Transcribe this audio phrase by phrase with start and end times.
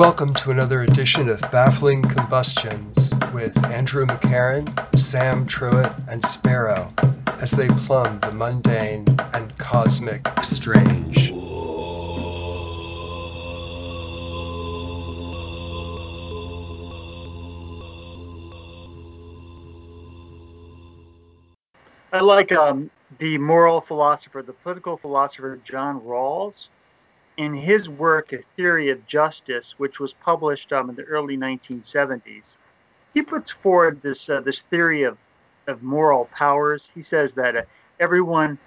[0.00, 6.90] Welcome to another edition of Baffling Combustions with Andrew McCarran, Sam Truitt, and Sparrow
[7.38, 11.32] as they plumb the mundane and cosmic strange.
[22.10, 26.68] I like um, the moral philosopher, the political philosopher John Rawls.
[27.40, 32.58] In his work, A Theory of Justice, which was published um, in the early 1970s,
[33.14, 35.16] he puts forward this uh, this theory of,
[35.66, 36.90] of moral powers.
[36.94, 37.62] He says that uh,
[37.98, 38.58] everyone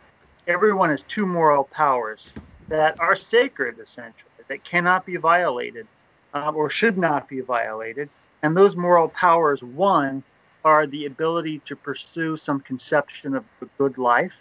[0.48, 2.34] everyone has two moral powers
[2.68, 5.86] that are sacred, essentially, that cannot be violated
[6.34, 8.10] um, or should not be violated.
[8.42, 10.24] And those moral powers, one,
[10.66, 14.34] are the ability to pursue some conception of a good life.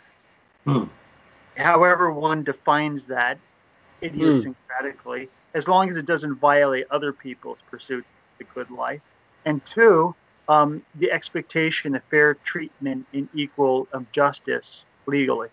[0.65, 0.85] Hmm.
[1.55, 3.37] However, one defines that
[4.03, 9.01] idiosyncratically, as long as it doesn't violate other people's pursuits of the good life.
[9.45, 10.15] And two,
[10.49, 15.49] um, the expectation of fair treatment and equal of justice legally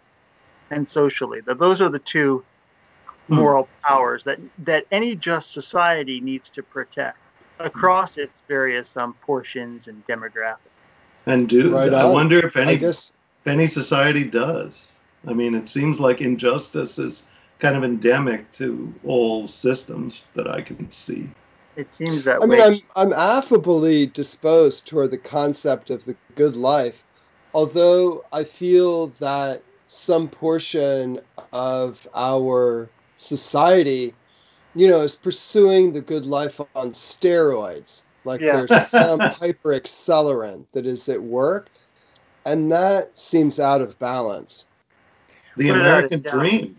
[0.72, 1.42] and socially.
[1.42, 2.44] That those are the two
[3.28, 7.18] moral powers that that any just society needs to protect
[7.60, 10.58] across its various um, portions and demographics.
[11.26, 12.14] And do Right I on.
[12.14, 14.88] wonder if any I guess if any society does.
[15.28, 17.28] I mean, it seems like injustice is
[17.60, 21.30] kind of endemic to all systems that I can see.
[21.76, 22.58] It seems that I way.
[22.58, 27.04] mean I'm I'm affably disposed toward the concept of the good life,
[27.54, 31.20] although I feel that some portion
[31.54, 34.14] of our society,
[34.76, 38.04] you know, is pursuing the good life on steroids.
[38.26, 38.66] Like Yeah.
[38.66, 41.70] there's some hyper accelerant that is at work,
[42.46, 44.68] and that seems out of balance.
[45.58, 46.34] The American doubt.
[46.34, 46.76] dream.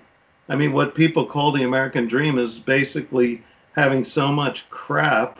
[0.50, 5.38] I mean, what people call the American dream is basically having so much crap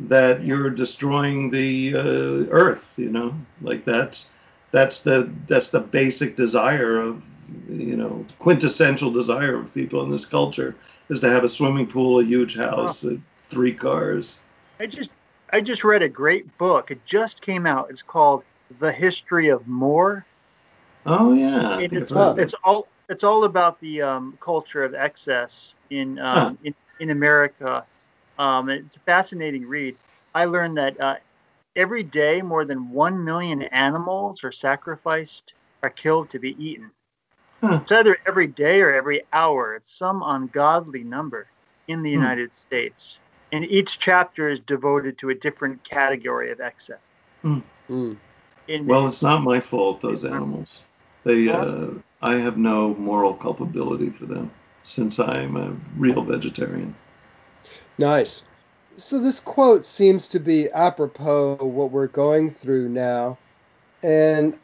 [0.00, 2.94] that you're destroying the uh, earth.
[2.96, 4.30] You know, like that's
[4.70, 7.22] that's the that's the basic desire of
[7.68, 10.74] you know quintessential desire of people in this culture
[11.10, 14.38] is to have a swimming pool, a huge house, uh, three cars.
[14.80, 15.10] I just
[15.52, 16.90] I just read a great book.
[16.90, 17.90] It just came out.
[17.90, 18.44] It's called
[18.78, 20.24] The History of More.
[21.04, 22.42] Oh yeah, And it's I've heard of it.
[22.44, 27.84] it's all it's all about the um, culture of excess in um, in, in America.
[28.38, 29.96] Um, it's a fascinating read.
[30.34, 31.16] I learned that uh,
[31.74, 36.90] every day more than one million animals are sacrificed, are killed to be eaten.
[37.60, 37.80] Huh.
[37.82, 39.74] It's either every day or every hour.
[39.74, 41.48] It's some ungodly number
[41.88, 42.20] in the Hmm.
[42.20, 43.18] United States,
[43.50, 46.98] and each chapter is devoted to a different category of excess.
[47.44, 47.62] Mm.
[48.68, 50.82] In Well, it's not my fault, those animals.
[51.24, 51.88] They, uh,
[52.22, 54.50] I have no moral culpability for them
[54.84, 56.94] since I'm a real vegetarian.
[57.98, 58.42] Nice.
[58.96, 63.38] So this quote seems to be apropos of what we're going through now,
[64.02, 64.58] and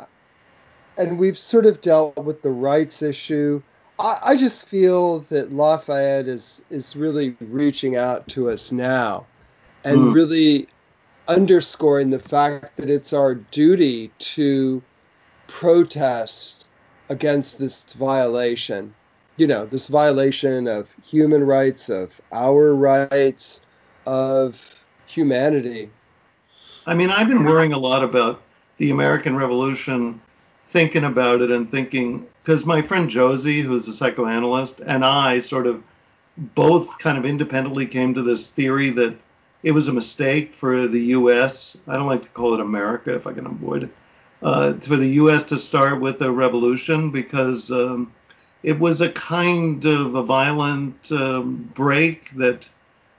[0.97, 3.63] and we've sort of dealt with the rights issue.
[3.99, 9.27] I, I just feel that Lafayette is is really reaching out to us now,
[9.85, 10.13] and Hmm.
[10.13, 10.69] really
[11.29, 14.83] underscoring the fact that it's our duty to
[15.55, 16.67] protest
[17.09, 18.93] against this violation.
[19.37, 23.61] You know, this violation of human rights, of our rights,
[24.05, 24.61] of
[25.07, 25.91] humanity.
[26.87, 28.43] I mean, I've been worrying a lot about
[28.79, 30.21] the American Revolution,
[30.67, 35.69] thinking about it and thinking, because my friend Josie, who's a psychoanalyst, and I sort
[35.69, 35.85] of
[36.37, 39.17] both kind of independently came to this theory that
[39.63, 41.79] it was a mistake for the U.S.
[41.87, 43.91] I don't like to call it America if I can avoid it.
[44.45, 45.45] Uh, for the U.S.
[45.45, 48.13] to start with a revolution because um,
[48.63, 52.69] it was a kind of a violent um, break that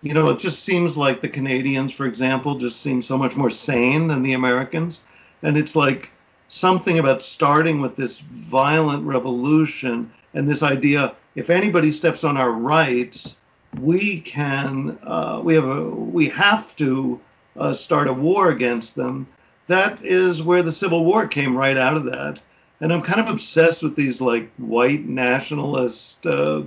[0.02, 3.50] you know, it just seems like the Canadians, for example, just seem so much more
[3.50, 5.02] sane than the Americans.
[5.41, 6.12] And it's like
[6.47, 12.52] something about starting with this violent revolution and this idea if anybody steps on our
[12.52, 13.38] rights,
[13.79, 17.20] we can, uh, we have a, we have to
[17.58, 19.28] uh, start a war against them.
[19.67, 22.40] That is where the Civil War came right out of that.
[22.82, 26.64] And I'm kind of obsessed with these like white nationalist uh,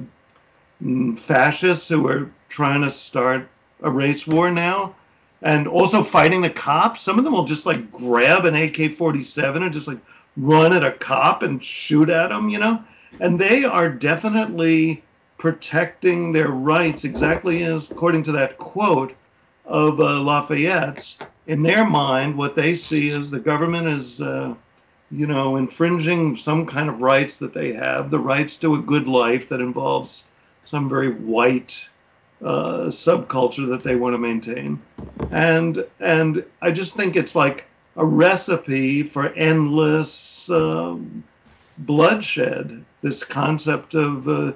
[0.83, 3.49] mm, fascists who are trying to start
[3.83, 4.95] a race war now
[5.43, 7.03] and also fighting the cops.
[7.03, 9.99] Some of them will just like grab an AK 47 and just like
[10.37, 12.83] run at a cop and shoot at them, you know?
[13.21, 15.03] And they are definitely
[15.39, 19.15] protecting their rights exactly as according to that quote
[19.65, 21.19] of uh, Lafayette's.
[21.49, 24.55] In their mind, what they see is the government is, uh,
[25.11, 29.09] you know, infringing some kind of rights that they have, the rights to a good
[29.09, 30.27] life that involves
[30.67, 31.89] some very white
[32.45, 34.83] uh, subculture that they want to maintain,
[35.31, 37.67] and and I just think it's like
[37.97, 41.25] a recipe for endless um,
[41.79, 42.85] bloodshed.
[43.01, 44.53] This concept of uh,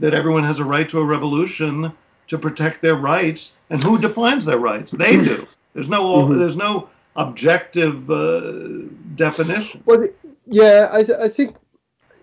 [0.00, 1.92] that everyone has a right to a revolution
[2.28, 4.92] to protect their rights, and who defines their rights?
[4.92, 5.46] They do.
[5.74, 6.38] There's no mm-hmm.
[6.38, 9.82] there's no objective uh, definition.
[9.84, 10.14] Well, the,
[10.46, 11.56] yeah, I, th- I think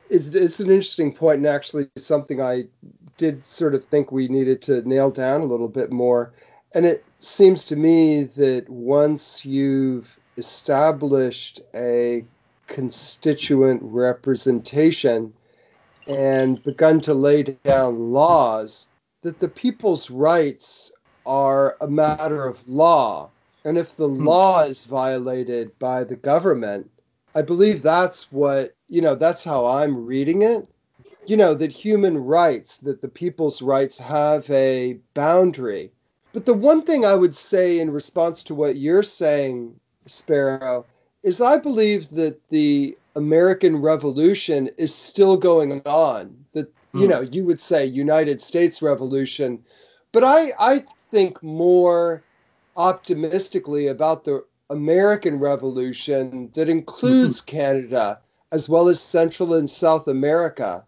[0.09, 2.65] it, it's an interesting point, and actually something I
[3.17, 6.31] did sort of think we needed to nail down a little bit more.
[6.73, 12.23] And it seems to me that once you've established a
[12.67, 15.33] constituent representation
[16.07, 18.87] and begun to lay down laws,
[19.21, 20.91] that the people's rights
[21.25, 23.29] are a matter of law.
[23.69, 24.25] And if the hmm.
[24.25, 26.89] law is violated by the government,
[27.35, 30.67] I believe that's what, you know, that's how I'm reading it.
[31.27, 35.91] You know, that human rights, that the people's rights have a boundary.
[36.33, 40.87] But the one thing I would say in response to what you're saying, Sparrow,
[41.21, 46.43] is I believe that the American Revolution is still going on.
[46.53, 47.09] That you hmm.
[47.09, 49.63] know, you would say United States Revolution,
[50.11, 52.23] but I I think more
[52.79, 57.57] optimistically about the American Revolution that includes mm-hmm.
[57.57, 58.19] Canada
[58.51, 60.85] as well as Central and South America.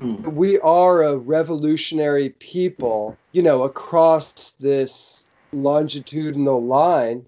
[0.00, 0.32] Mm.
[0.32, 7.26] We are a revolutionary people, you know, across this longitudinal line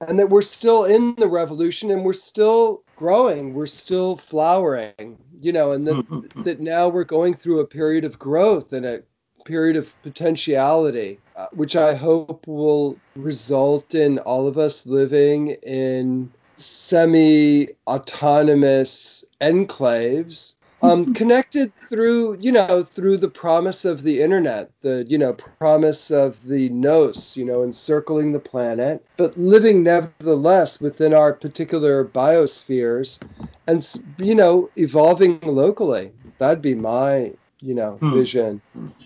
[0.00, 5.52] and that we're still in the revolution and we're still growing, we're still flowering, you
[5.52, 6.42] know, and that, mm-hmm.
[6.42, 9.02] that now we're going through a period of growth and a
[9.46, 16.30] period of potentiality, uh, which I hope will result in all of us living in
[16.56, 25.04] semi autonomous enclaves um, connected through you know through the promise of the internet the
[25.06, 31.12] you know promise of the nos you know encircling the planet but living nevertheless within
[31.12, 33.18] our particular biospheres
[33.66, 36.12] and you know evolving locally.
[36.38, 38.14] That'd be my you know hmm.
[38.14, 38.60] vision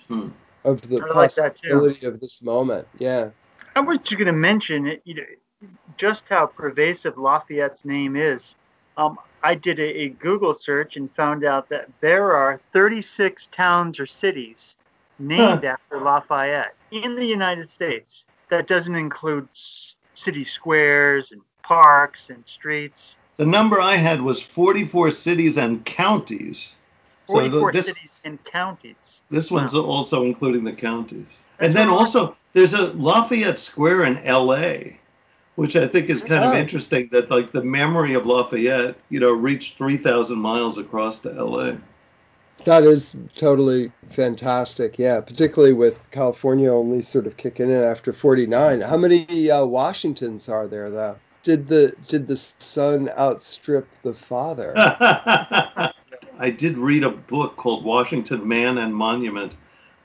[0.08, 0.28] hmm.
[0.64, 3.30] of the I possibility like of this moment yeah
[3.76, 5.22] i was just going to mention it you know
[5.96, 8.54] just how pervasive lafayette's name is
[8.96, 13.98] um, I did a, a, Google search and found out that there are 36 towns
[13.98, 14.76] or cities
[15.18, 15.76] named huh.
[15.78, 18.24] after Lafayette in the United States.
[18.48, 23.16] That doesn't include city squares and parks and streets.
[23.36, 26.76] The number I had was 44 cities and counties.
[27.30, 29.20] 44 so this, cities and counties.
[29.30, 29.82] This one's wow.
[29.82, 31.26] also including the counties.
[31.58, 35.00] That's and then also, there's a Lafayette Square in L.A
[35.60, 39.30] which I think is kind of interesting that like the memory of Lafayette, you know,
[39.30, 41.72] reached 3,000 miles across to LA.
[42.64, 44.98] That is totally fantastic.
[44.98, 48.80] Yeah, particularly with California only sort of kicking in after 49.
[48.80, 51.16] How many uh, Washingtons are there though?
[51.42, 54.72] Did the did the son outstrip the father?
[56.40, 59.56] I did read a book called Washington Man and Monument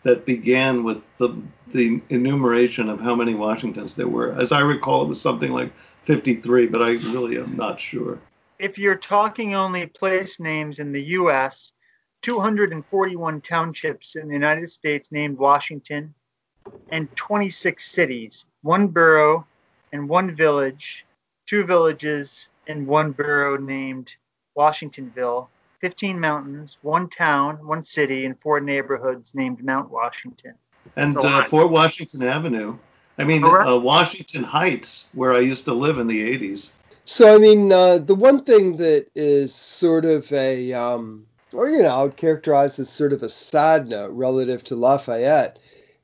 [0.03, 1.33] that began with the
[1.67, 4.33] the enumeration of how many Washingtons there were.
[4.33, 8.19] As I recall, it was something like 53, but I really am not sure.
[8.59, 11.71] If you're talking only place names in the U.S.,
[12.21, 16.13] 241 townships in the United States named Washington,
[16.89, 19.47] and 26 cities, one borough
[19.93, 21.05] and one village,
[21.45, 24.13] two villages and one borough named
[24.57, 25.47] Washingtonville,
[25.81, 30.53] 15 mountains, one town, one city, and four neighborhoods named Mount Washington.
[30.95, 32.77] And uh, Fort Washington Avenue.
[33.17, 36.71] I mean, uh, Washington Heights, where I used to live in the 80s.
[37.05, 41.83] So, I mean, uh, the one thing that is sort of a, um, or, you
[41.83, 45.59] know, I would characterize as sort of a sad note relative to Lafayette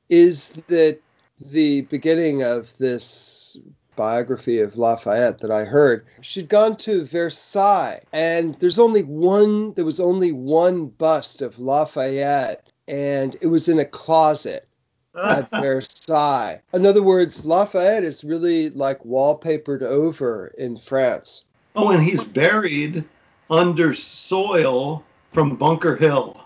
[0.10, 1.00] is that
[1.40, 3.58] the beginning of this
[3.96, 9.74] biography of Lafayette that I heard, she'd gone to Versailles, and there's only one.
[9.74, 14.68] There was only one bust of Lafayette, and it was in a closet
[15.16, 16.62] at Versailles.
[16.74, 21.46] In other words, Lafayette is really like wallpapered over in France.
[21.76, 23.04] Oh, and he's buried
[23.50, 26.40] under soil from Bunker Hill.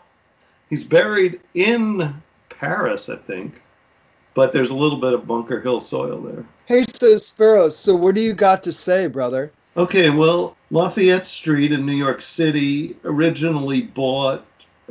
[0.69, 3.61] He's buried in Paris, I think
[4.35, 6.45] but there's a little bit of Bunker Hill soil there.
[6.67, 9.51] Hey, so Sparrow, so what do you got to say, brother?
[9.77, 14.43] Okay, well, Lafayette Street in New York City originally bought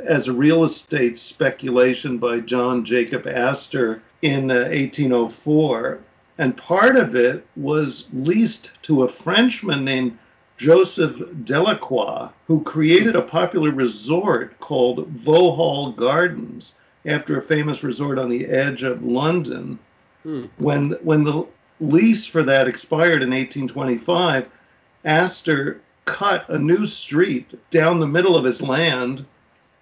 [0.05, 5.99] as a real estate speculation by John Jacob Astor in uh, 1804.
[6.39, 10.19] And part of it was leased to a Frenchman named
[10.57, 18.29] Joseph Delacroix, who created a popular resort called Vauxhall Gardens after a famous resort on
[18.29, 19.79] the edge of London.
[20.23, 20.45] Hmm.
[20.57, 21.47] When when the
[21.81, 24.49] lease for that expired in 1825,
[25.05, 29.25] Astor cut a new street down the middle of his land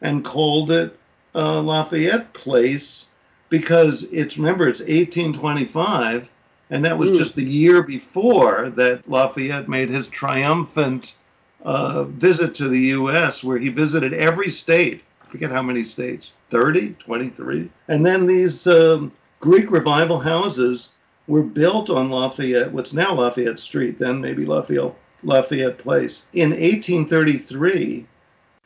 [0.01, 0.99] and called it
[1.35, 3.09] uh, Lafayette Place
[3.49, 6.29] because it's remember it's 1825
[6.71, 7.19] and that was Mm.
[7.19, 11.17] just the year before that Lafayette made his triumphant
[11.65, 15.03] uh, visit to the U.S., where he visited every state.
[15.23, 17.71] I forget how many states 30, 23.
[17.89, 20.89] And then these um, Greek revival houses
[21.33, 28.05] were built on Lafayette, what's now Lafayette Street, then maybe Lafayette, Lafayette Place, in 1833.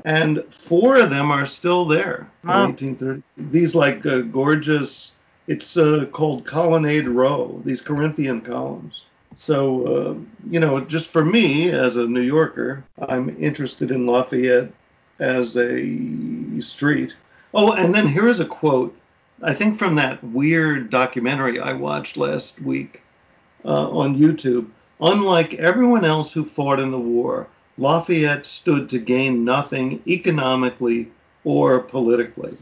[0.04, 2.64] And four of them are still there Wow.
[2.66, 3.22] 1830.
[3.52, 5.12] These like uh, gorgeous,
[5.46, 9.04] it's uh, called Colonnade Row, these Corinthian columns.
[9.36, 10.14] So, uh,
[10.50, 14.72] you know, just for me as a New Yorker, I'm interested in Lafayette
[15.20, 17.14] as a street.
[17.54, 18.92] Oh, and then here is a quote,
[19.42, 23.02] I think from that weird documentary I watched last week
[23.64, 24.68] uh, on YouTube.
[25.00, 31.10] Unlike everyone else who fought in the war, Lafayette stood to gain nothing economically
[31.44, 32.56] or politically.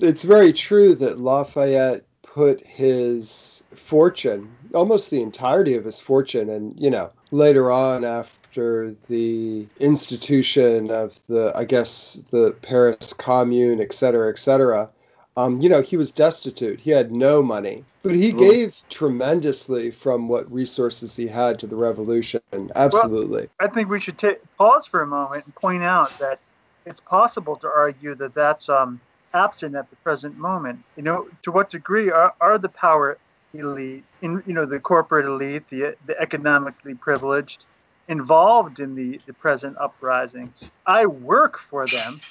[0.00, 6.78] It's very true that Lafayette put his fortune, almost the entirety of his fortune, and
[6.78, 13.92] you know, later on after the institution of the, I guess, the Paris Commune, et
[13.92, 14.90] cetera, et cetera,
[15.36, 16.80] um, you know, he was destitute.
[16.80, 21.76] He had no money, but he gave tremendously from what resources he had to the
[21.76, 22.40] revolution.
[22.74, 23.48] Absolutely.
[23.58, 26.38] I think we should ta pause for a moment and point out that
[26.84, 29.00] it's possible to argue that that's um,
[29.32, 30.82] absent at the present moment.
[30.96, 33.16] You know, to what degree are, are the power
[33.54, 37.64] elite, in you know, the corporate elite, the the economically privileged,
[38.08, 40.68] involved in the, the present uprisings?
[40.86, 42.20] I work for them.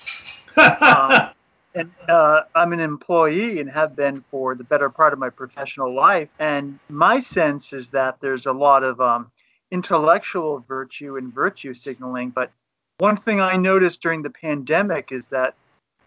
[0.57, 1.29] Um,
[1.73, 5.93] and uh, I'm an employee and have been for the better part of my professional
[5.93, 6.29] life.
[6.39, 9.31] And my sense is that there's a lot of um,
[9.71, 12.29] intellectual virtue and virtue signaling.
[12.31, 12.51] But
[12.97, 15.55] one thing I noticed during the pandemic is that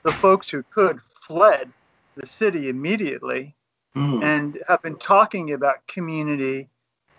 [0.04, 1.72] the folks who could fled
[2.16, 3.54] the city immediately
[3.96, 4.24] Hmm.
[4.24, 6.68] and have been talking about community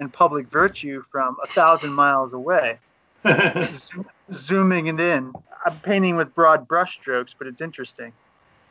[0.02, 2.80] and public virtue from a thousand miles away,
[3.64, 5.32] Zoom- zooming it in.
[5.66, 8.12] I'm painting with broad brushstrokes, but it's interesting.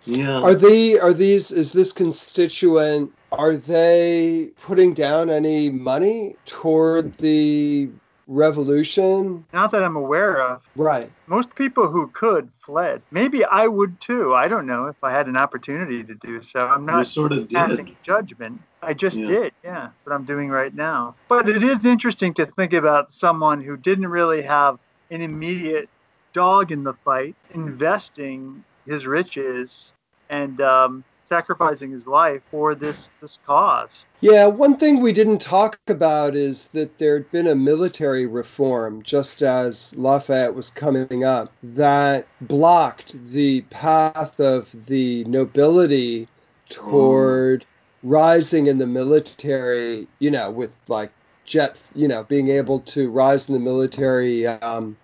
[0.04, 0.40] Yeah.
[0.40, 7.88] Are they are these is this constituent are they putting down any money toward the
[8.26, 9.44] revolution?
[9.52, 10.62] Not that I'm aware of.
[10.76, 11.10] Right.
[11.26, 13.02] Most people who could fled.
[13.10, 14.34] Maybe I would too.
[14.34, 16.60] I don't know if I had an opportunity to do so.
[16.60, 18.02] I'm not you not sort of passing did.
[18.02, 18.60] judgment.
[18.82, 19.26] I just Yeah.
[19.26, 19.88] did, yeah.
[20.04, 21.14] What I'm doing right now.
[21.28, 24.78] But it is interesting to think about someone who didn't really have
[25.10, 25.88] an immediate
[26.32, 29.92] dog in the fight, investing his riches
[30.30, 34.04] and um, sacrificing his life for this this cause.
[34.20, 39.42] Yeah, one thing we didn't talk about is that there'd been a military reform just
[39.42, 46.28] as Lafayette was coming up that blocked the path of the nobility
[46.68, 47.64] toward
[48.02, 51.10] rising in the military, you know, with like
[51.44, 54.96] jet, you know, being able to rise in the military um,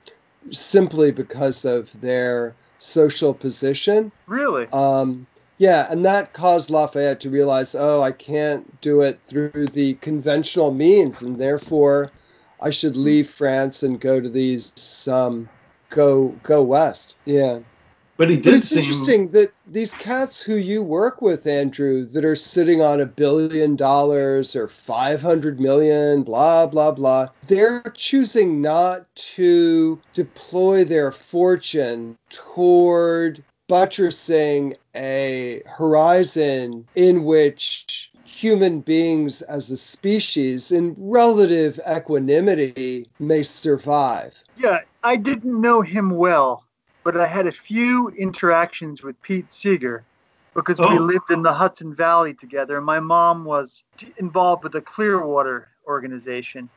[0.51, 4.11] simply because of their social position.
[4.27, 4.67] Really?
[4.73, 5.27] Um,
[5.59, 10.73] yeah, and that caused Lafayette to realize, oh, I can't do it through the conventional
[10.73, 12.11] means, and therefore
[12.61, 15.49] I should leave France and go to these um,
[15.91, 17.15] go go west.
[17.27, 17.61] Yeah,
[18.21, 18.81] But he but it's seem.
[18.81, 23.77] interesting that these cats who you work with, Andrew, that are sitting on a billion
[23.77, 32.19] dollars or five hundred million, blah blah blah, they're choosing not to deploy their fortune
[32.29, 43.43] toward buttressing a horizon in which human beings as a species in relative equanimity may
[43.43, 44.35] survive.
[44.59, 46.67] Yeah, I didn't know him well,
[47.05, 50.05] but I had a few interactions with Pete Seeger
[50.55, 51.03] because we Oh.
[51.03, 52.81] lived in the Hudson Valley together.
[52.81, 53.83] My mom was
[54.19, 56.69] involved with the Clearwater organization.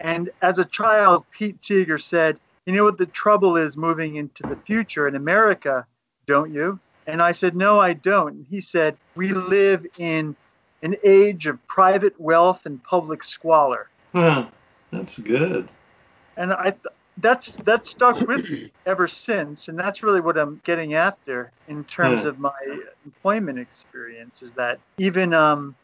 [0.00, 4.42] And as a child, Pete Seeger said, You know what the trouble is moving into
[4.44, 5.86] the future in America,
[6.26, 6.78] don't you?
[7.06, 8.34] And I said, No, I don't.
[8.34, 10.36] And he said, We live in
[10.82, 13.88] an age of private wealth and public squalor.
[14.14, 14.46] Huh,
[14.90, 15.68] that's good.
[16.36, 16.82] and I th-
[17.18, 21.84] that's that's stuck with me ever since, and that's really what I'm getting after in
[21.84, 22.28] terms Hmm.
[22.28, 22.52] of my
[23.04, 24.42] employment experience.
[24.42, 25.76] Is that even um,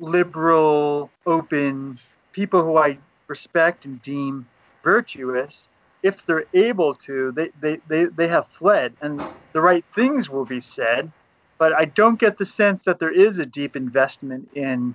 [0.00, 1.96] liberal, open
[2.32, 2.98] people who I
[3.28, 4.46] respect and deem
[4.84, 5.68] virtuous,
[6.02, 10.44] if they're able to, they, they, they, they have fled, and the right things will
[10.46, 11.12] be said,
[11.58, 14.94] but I don't get the sense that there is a deep investment in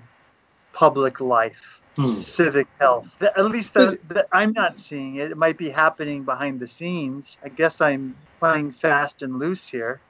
[0.74, 2.20] public life, Hmm.
[2.22, 3.18] civic health.
[3.20, 5.32] Th- At least that, that I'm not seeing it.
[5.32, 7.38] It might be happening behind the scenes.
[7.44, 10.02] I guess I'm playing fast and loose here.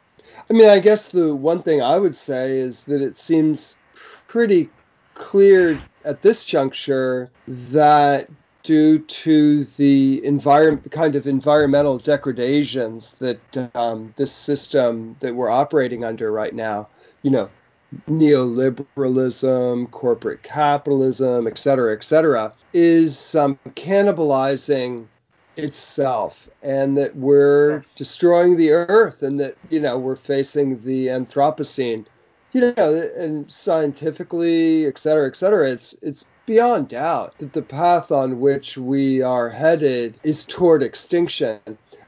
[0.50, 3.76] I mean, I guess the one thing I would say is that it seems
[4.28, 4.70] pretty
[5.16, 8.30] clear at this juncture that
[8.64, 16.04] due to the environment kind of environmental degradations that um, this system that we're operating
[16.04, 16.88] under right now,
[17.24, 17.50] you know,
[18.10, 25.06] neoliberalism, corporate capitalism, et cetera, et cetera, is um, cannibalizing
[25.58, 27.92] itself and that we're Yes.
[27.94, 32.06] destroying the earth and that you know we're facing the anthropocene
[32.54, 38.10] you know and scientifically et cetera et cetera it's it's beyond doubt that the path
[38.12, 41.60] on which we are headed is toward extinction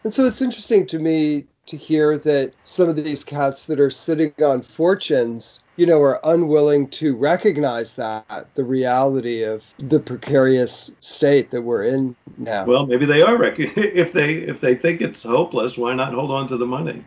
[0.06, 3.92] and so it's interesting to me to hear that some of these cats that are
[3.92, 10.92] sitting on fortunes, you know, are unwilling to recognize that the reality of the precarious
[11.02, 12.66] state that we're in now.
[12.66, 16.32] Well, maybe they are rec- if they if they think it's hopeless, why not hold
[16.32, 17.04] on to the money?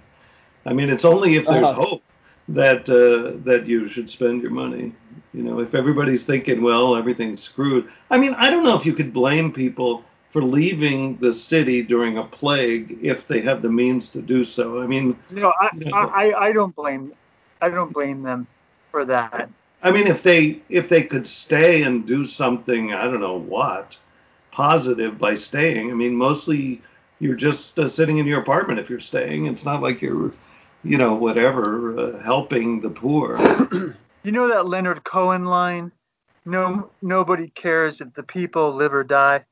[0.66, 1.72] I mean, it's only if there's Uh-huh.
[1.72, 2.04] hope
[2.48, 4.94] that uh, that you should spend your money.
[5.34, 7.88] You know, if everybody's thinking, well, everything's screwed.
[8.10, 12.18] I mean, I don't know if you could blame people for leaving the city during
[12.18, 14.82] a plague if they have the means to do so.
[14.82, 15.90] I mean, No, I, Yeah.
[15.94, 17.12] I, I- I don't blame
[17.62, 18.48] I don't blame them
[18.90, 19.48] for that.
[19.80, 23.96] I mean, if they if they could stay and do something, I don't know what,
[24.50, 25.92] positive by staying.
[25.92, 26.82] I mean, mostly
[27.20, 29.46] you're just uh, sitting in your apartment if you're staying.
[29.46, 30.32] It's not like you're,
[30.82, 33.38] you know, whatever, uh, helping the poor.
[34.24, 35.92] You know that Leonard Cohen line?
[36.46, 39.44] No, nobody cares if the people live or die.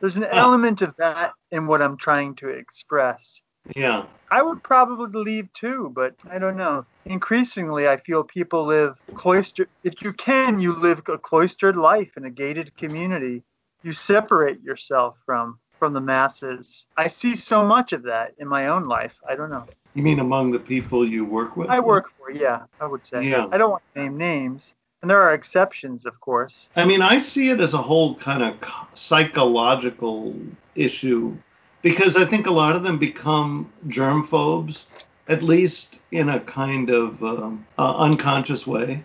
[0.00, 3.40] There's an element of that in what I'm trying to express.
[3.74, 4.04] Yeah.
[4.30, 6.84] I would probably leave too, but I don't know.
[7.06, 9.68] Increasingly, I feel people live cloistered.
[9.82, 13.42] If you can, you live a cloistered life in a gated community.
[13.82, 16.86] You separate yourself from from the masses.
[16.96, 19.12] I see so much of that in my own life.
[19.28, 19.66] I don't know.
[19.94, 21.68] You mean among the people you work with?
[21.68, 23.28] I work for, yeah, I would say.
[23.28, 23.48] Yeah.
[23.52, 24.72] I don't want to name names,
[25.04, 26.66] and there are exceptions, of course.
[26.74, 28.56] I mean, I see it as a whole kind of
[28.94, 30.34] psychological
[30.74, 31.36] issue
[31.82, 34.86] because I think a lot of them become germ phobes,
[35.28, 39.04] at least in a kind of um, uh, unconscious way.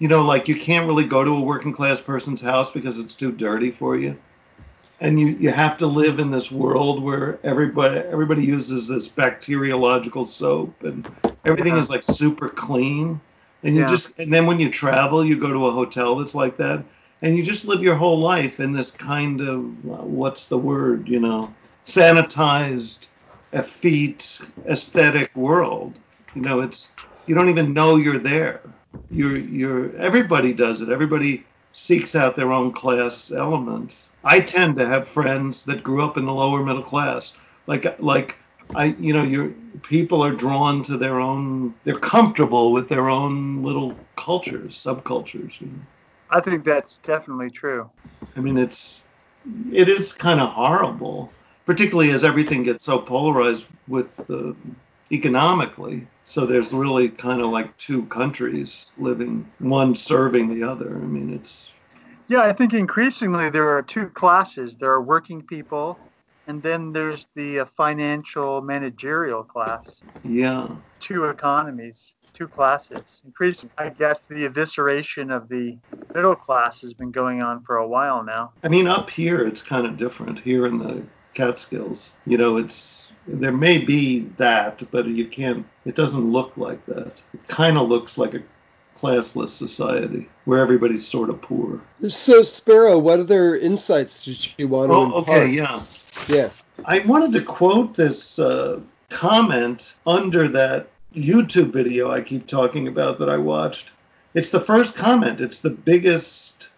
[0.00, 3.14] You know, like you can't really go to a working class person's house because it's
[3.14, 4.18] too dirty for you.
[5.00, 10.26] And you, you have to live in this world where everybody everybody uses this bacteriological
[10.26, 11.10] soap and
[11.46, 13.18] everything is like super clean.
[13.62, 13.88] And you Yeah.
[13.90, 16.84] just and then when you travel, you go to a hotel that's like that,
[17.22, 21.20] and you just live your whole life in this kind of what's the word, you
[21.20, 23.08] know, sanitized,
[23.52, 25.98] effete, aesthetic world.
[26.34, 26.94] You know, it's
[27.26, 28.62] you don't even know you're there.
[29.10, 30.90] You're you're everybody does it.
[30.90, 34.06] Everybody seeks out their own class element.
[34.24, 37.34] I tend to have friends that grew up in the lower middle class.
[37.66, 38.36] Like like
[38.74, 39.50] I you know your
[39.82, 45.60] people are drawn to their own they're comfortable with their own little cultures, subcultures.
[45.60, 45.82] You know?
[46.30, 47.88] I think that's definitely true.
[48.36, 49.04] I mean it's
[49.72, 51.32] it is kind of horrible,
[51.64, 54.52] particularly as everything gets so polarized with uh,
[55.12, 56.06] economically.
[56.24, 60.96] So there's really kind of like two countries living, one serving the other.
[60.96, 61.70] I mean it's
[62.28, 64.76] Yeah, I think increasingly there are two classes.
[64.76, 65.98] There are working people,
[66.46, 69.96] and then there's the uh, financial managerial class.
[70.24, 70.68] yeah.
[71.00, 73.20] Two economies, two classes.
[73.24, 75.76] Increasing, I guess, the evisceration of the
[76.14, 78.52] middle class has been going on for a while now.
[78.64, 80.40] I mean, up here it's kind of different.
[80.40, 81.02] Here in the
[81.34, 85.66] Catskills, you know, it's there may be that, but you can't.
[85.84, 87.20] It doesn't look like that.
[87.34, 88.42] It kind of looks like a
[88.96, 91.82] classless society where everybody's sort of poor.
[92.08, 95.28] So, Sparrow, what other insights did you want to Oh, impart?
[95.28, 95.82] okay, yeah.
[96.28, 96.50] Yeah.
[96.84, 103.18] I wanted to quote this uh, comment under that YouTube video I keep talking about
[103.18, 103.90] that I watched.
[104.34, 105.40] It's the first comment.
[105.40, 106.68] It's the biggest,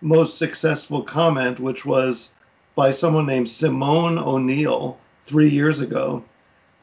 [0.00, 2.32] most successful comment, which was
[2.76, 6.22] by someone named Simone O'Neill three years ago.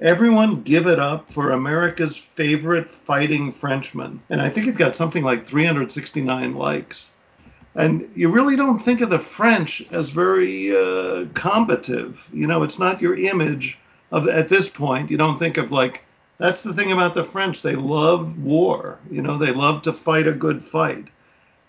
[0.01, 4.21] Everyone give it up for America's favorite fighting Frenchman.
[4.29, 7.09] And I think it got something like 369 likes.
[7.75, 12.29] And you really don't think of the French as very uh, combative.
[12.33, 13.79] You know, it's not your image
[14.11, 15.11] of at this point.
[15.11, 16.03] You don't think of like
[16.39, 17.61] that's the thing about the French.
[17.61, 18.99] They love war.
[19.11, 21.09] You know, they love to fight a good fight.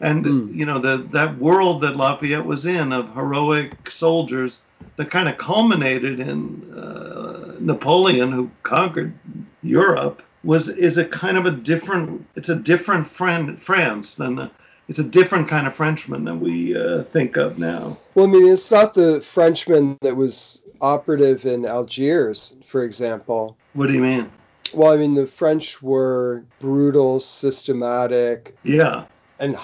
[0.01, 0.55] And Hmm.
[0.55, 4.63] you know, the that world that Lafayette was in of heroic soldiers
[4.97, 9.21] that kind of culminated in uh, Napoleon, who conquered
[9.63, 10.23] Europe.
[10.43, 12.29] was is a kind of a different.
[12.37, 14.39] It's a different friend France than.
[14.39, 14.53] A,
[14.89, 17.99] it's a different kind of Frenchman than we uh, think of now.
[18.15, 23.57] Well, I mean, it's not the Frenchman that was operative in Algiers, for example.
[23.73, 24.31] What do you mean?
[24.75, 29.05] Well, I mean, the French were brutal, systematic, Yeah.
[29.39, 29.57] and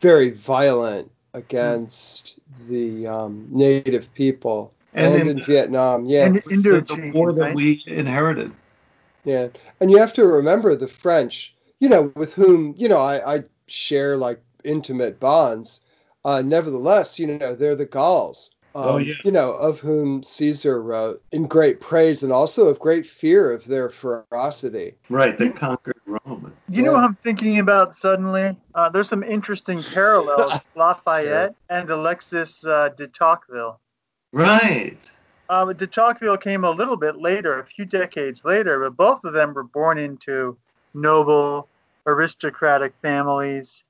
[0.00, 4.72] very violent against the um, native people.
[4.94, 6.24] And And, in- in Vietnam, yeah.
[6.26, 7.54] And The, the war that right?
[7.54, 8.50] we inherited.
[9.24, 9.48] Yeah,
[9.80, 13.44] and you have to remember the French, you know, with whom you know I, I
[13.66, 15.80] share like intimate bonds.
[16.24, 18.50] Uh, nevertheless, you know, they're the Gauls.
[18.74, 19.14] Um, Oh, yeah.
[19.24, 23.64] You know, of whom Caesar wrote in great praise and also of great fear of
[23.64, 24.96] their ferocity.
[25.08, 25.38] Right.
[25.38, 26.52] They conquered Rome.
[26.68, 28.58] You know what I'm thinking about suddenly?
[28.74, 30.60] Uh, there's some interesting parallels.
[30.74, 33.80] Lafayette and Alexis uh, de Tocqueville.
[34.32, 34.98] Right.
[35.48, 39.32] Um, de Tocqueville came a little bit later, a few decades later, but both of
[39.32, 40.58] them were born into
[40.92, 41.68] noble,
[42.06, 43.84] aristocratic families,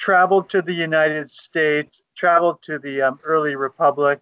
[0.00, 4.20] traveled to the United States, traveled to the um, early republic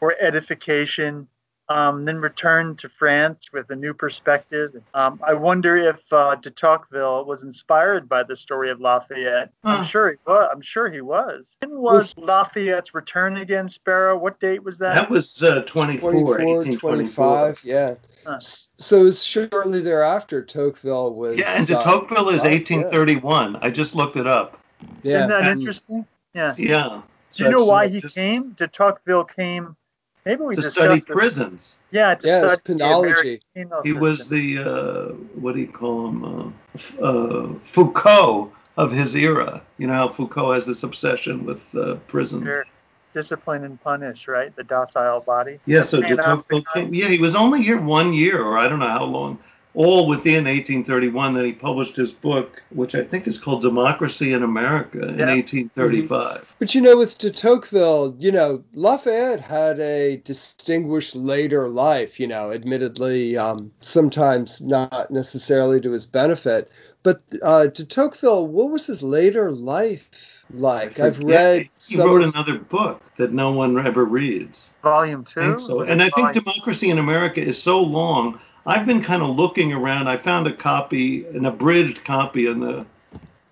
[0.00, 1.28] for edification,
[1.68, 4.70] um, then returned to France with a new perspective.
[4.94, 9.52] Um, I wonder if uh, de Tocqueville was inspired by the story of Lafayette.
[9.64, 9.78] Huh.
[9.78, 10.48] I'm sure he was.
[10.52, 11.56] I'm sure he was.
[11.60, 14.18] When was Lafayette's return again, Sparrow?
[14.18, 14.94] What date was that?
[14.96, 17.54] That was uh, 24, 24, 1824.
[17.54, 17.94] 25, yeah.
[18.26, 18.40] Huh.
[18.40, 21.36] So it was shortly thereafter Tocqueville was.
[21.36, 22.50] Yeah, and de uh, Tocqueville is yeah.
[22.50, 23.56] 1831.
[23.62, 24.60] I just looked it up.
[25.02, 25.16] Yeah.
[25.16, 26.06] Isn't that and- interesting?
[26.34, 26.54] Yeah.
[26.58, 27.02] Yeah.
[27.34, 28.52] Do you know why he just came?
[28.52, 29.76] De Tocqueville came.
[30.24, 31.04] Maybe we To discussed study this.
[31.04, 31.74] prisons.
[31.90, 32.98] Yeah, to Yeah, study penology.
[32.98, 36.24] American penal He was the uh, what do you call him?
[36.24, 39.62] Uh, uh, Foucault of his era.
[39.78, 42.42] You know how Foucault has this obsession with uh, prison.
[42.44, 42.66] Sure.
[43.14, 44.54] discipline and punish, right?
[44.56, 45.58] The docile body.
[45.64, 46.92] Yeah, so de Tocqueville came.
[46.92, 49.38] Yeah, he was only here one year, or I don't know how long.
[49.76, 51.34] All within 1831.
[51.34, 55.26] Then he published his book, which I think is called Democracy in America, in Yeah.
[55.26, 56.54] 1835.
[56.58, 62.26] But you know, with de Tocqueville, you know, Lafayette had a distinguished later life, you
[62.26, 66.70] know, admittedly, um, sometimes not necessarily to his benefit.
[67.02, 70.10] But uh, de Tocqueville, what was his later life
[70.50, 70.98] like?
[70.98, 74.70] I've Yeah, read He some wrote another book that no one ever reads.
[74.82, 75.40] Volume two.
[75.40, 75.80] I think so.
[75.82, 78.40] And I think volume- Democracy in America is so long.
[78.66, 80.08] I've been kind of looking around.
[80.08, 82.86] I found a copy, an abridged copy on the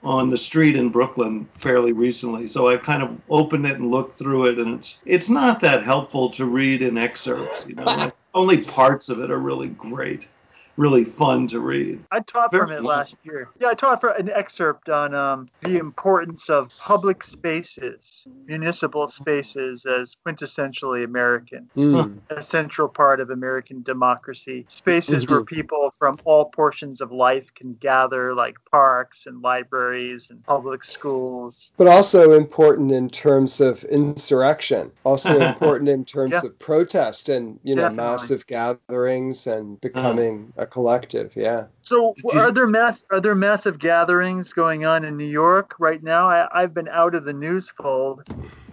[0.03, 2.47] on the street in Brooklyn fairly recently.
[2.47, 5.85] So I kind of opened it and looked through it, and it's it's not that
[5.85, 7.67] helpful to read in excerpts.
[7.67, 10.29] You know, Like, only parts of it are really great,
[10.77, 12.03] really fun to read.
[12.11, 12.85] I taught from it fun.
[12.85, 13.49] last year.
[13.61, 19.87] Yeah, I taught for an excerpt on um, the importance of public spaces, municipal spaces
[19.87, 22.19] as quintessentially American, Hmm.
[22.31, 24.65] a central part of American democracy.
[24.69, 25.33] Spaces Mm-hmm.
[25.33, 30.83] where people from all portions of life can gather, like parks and libraries and public
[30.85, 31.71] schools.
[31.77, 36.47] But also important in terms of insurrection, also important in terms Yeah.
[36.47, 38.05] of protest and, you know, Definitely.
[38.13, 41.33] massive gatherings and becoming a collective.
[41.37, 41.67] Yeah.
[41.83, 46.03] So, you- are there mass are there massive gatherings going on in New York right
[46.03, 46.29] now?
[46.29, 48.25] I, I've been out of the news fold.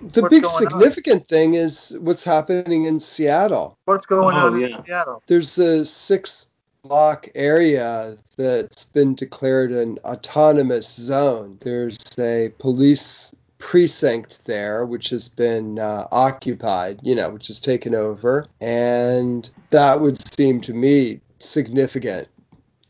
[0.02, 0.72] The What's big going on?
[0.72, 3.78] significant thing is what's happening in Seattle.
[3.86, 4.78] What's going Oh, on yeah.
[4.80, 5.22] in Seattle?
[5.28, 6.48] There's a six
[6.84, 11.58] block area that's been declared an autonomous zone.
[11.62, 17.94] There's a police precinct there which has been uh, occupied, you know, which is taken
[17.94, 22.28] over, and that would seem to me significant.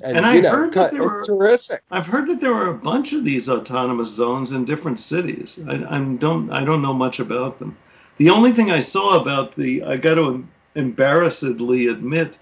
[0.03, 1.83] And, And I know, heard that there were terrific.
[1.91, 5.59] I've heard that there are a bunch of these autonomous zones in different cities.
[5.67, 7.77] I, I don't I don't know much about them.
[8.17, 12.33] The only thing I saw about the I got to embarrassedly admit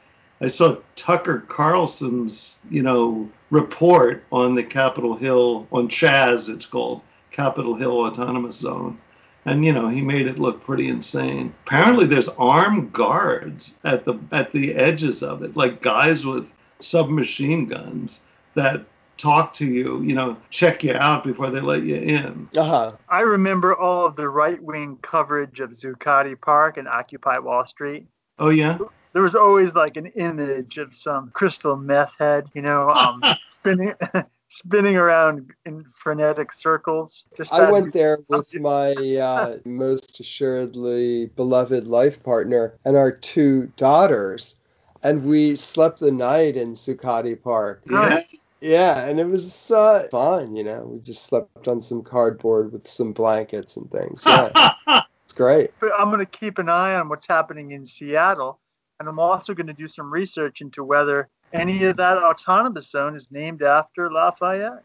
[0.41, 7.02] I saw Tucker Carlson's you know report on the Capitol Hill on CHAZ it's called
[7.32, 8.98] Capitol Hill Autonomous Zone.
[9.45, 11.54] And you know he made it look pretty insane.
[11.65, 17.65] Apparently there's armed guards at the at the edges of it, like guys with submachine
[17.65, 18.21] guns
[18.56, 18.86] that
[19.19, 22.49] talk to you, you know, check you out before they let you in.
[22.58, 22.93] Uh-huh.
[23.10, 28.08] I remember all of the right wing coverage of Zuccotti Park and Occupy Wall Street.
[28.39, 28.78] Oh yeah.
[29.12, 33.93] There was always like an image of some crystal meth head, you know, um, spinning
[34.50, 37.24] spinning around in frenetic circles.
[37.38, 43.72] Just I went there with my uh, most assuredly beloved life partner and our two
[43.78, 44.56] daughters,
[45.02, 47.84] and we slept the night in Zuccotti Park.
[47.90, 48.22] Yeah.
[48.62, 50.82] Yeah, and it was uh, fun, you know.
[50.82, 54.26] We just slept on some cardboard with some blankets and things.
[54.28, 54.74] Yeah,
[55.24, 55.72] it's great.
[55.80, 58.60] But I'm going to keep an eye on what's happening in Seattle,
[59.00, 63.16] and I'm also going to do some research into whether any of that autonomous zone
[63.16, 64.84] is named after Lafayette.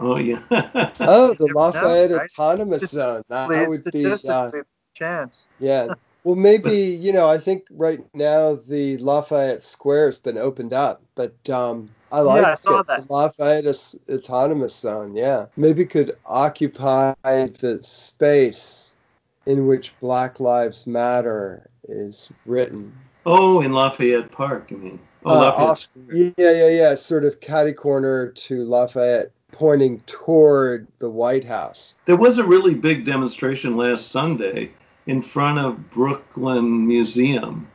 [0.00, 0.40] Oh yeah.
[1.00, 2.30] oh, the never know, Lafayette right?
[2.38, 3.22] Autonomous Zone.
[3.28, 5.42] That Play would be statistically, uh, chance.
[5.58, 5.94] yeah.
[6.24, 7.28] Well, maybe you know.
[7.28, 12.42] I think right now the Lafayette Square has been opened up, but um, I like
[12.42, 12.86] yeah, I saw it.
[12.86, 13.06] that.
[13.06, 15.14] The Lafayette As- Autonomous Zone.
[15.14, 18.94] Yeah, maybe could occupy the space
[19.46, 22.92] in which Black Lives Matter is written.
[23.26, 25.00] Oh, in Lafayette Park, you mean?
[25.24, 26.94] Oh, Uh, off- yeah, yeah, yeah.
[26.94, 31.94] Sort of catty corner to Lafayette, pointing toward the White House.
[32.06, 34.70] There was a really big demonstration last Sunday
[35.06, 37.66] in front of Brooklyn Museum.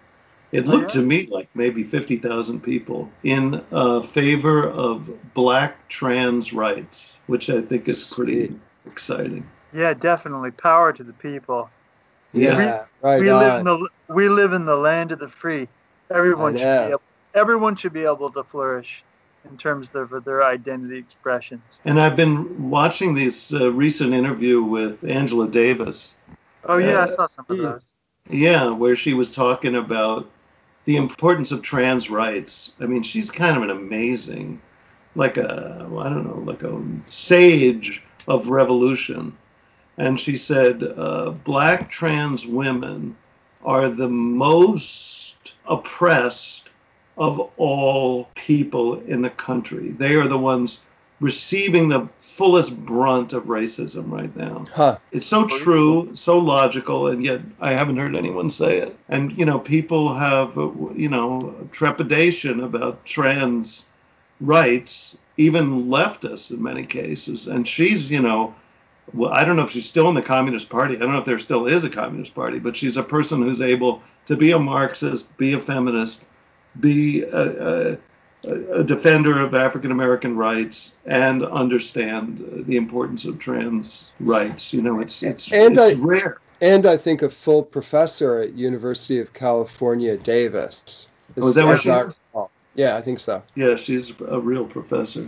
[0.51, 6.53] It Oh, looked to me like maybe 50,000 people in uh, favor of black trans
[6.53, 8.59] rights, which I think is pretty Sweet.
[8.87, 9.47] exciting.
[9.73, 10.51] Yeah, definitely.
[10.51, 11.69] Power to the people.
[12.33, 12.57] Yeah.
[12.57, 13.39] Yeah, right we on.
[13.39, 15.67] live in the we live in the land of the free.
[16.09, 16.83] Everyone should know.
[16.85, 17.01] be able,
[17.35, 19.03] everyone should be able to flourish
[19.49, 21.61] in terms of their identity expressions.
[21.83, 26.15] And I've been watching this uh, recent interview with Angela Davis.
[26.63, 27.85] Oh yeah, I Uh, saw some of those.
[28.29, 30.27] Yeah, where she was talking about
[30.85, 32.73] the importance of trans rights.
[32.79, 34.59] I mean, she's kind of an amazing,
[35.13, 39.37] like a, I don't know, like a sage of revolution.
[39.97, 43.15] And she said, uh, black trans women
[43.63, 46.54] are the most oppressed
[47.17, 49.89] of all people in the country.
[49.89, 50.81] They are the ones
[51.19, 54.65] receiving the fullest brunt of racism right now.
[54.73, 54.97] Huh.
[55.11, 58.97] It's so true, so logical, and yet I haven't heard anyone say it.
[59.07, 63.85] And you know, people have you know trepidation about trans
[64.41, 67.47] rights, even leftists in many cases.
[67.47, 68.53] And she's you know,
[69.13, 70.95] well, I don't know if she's still in the Communist Party.
[70.95, 73.61] I don't know if there still is a Communist Party, but she's a person who's
[73.61, 76.25] able to be a Marxist, be a feminist,
[76.79, 77.97] be a, a,
[78.73, 84.73] a defender of African American rights, and understand the importance of trans rights.
[84.73, 86.39] You know, it's it's And it's I- rare.
[86.61, 91.09] And I think a full professor at University of California, Davis.
[91.37, 92.05] Oh, is that what she I.
[92.75, 93.43] Yeah, I think so.
[93.55, 95.27] Yeah, she's a real professor.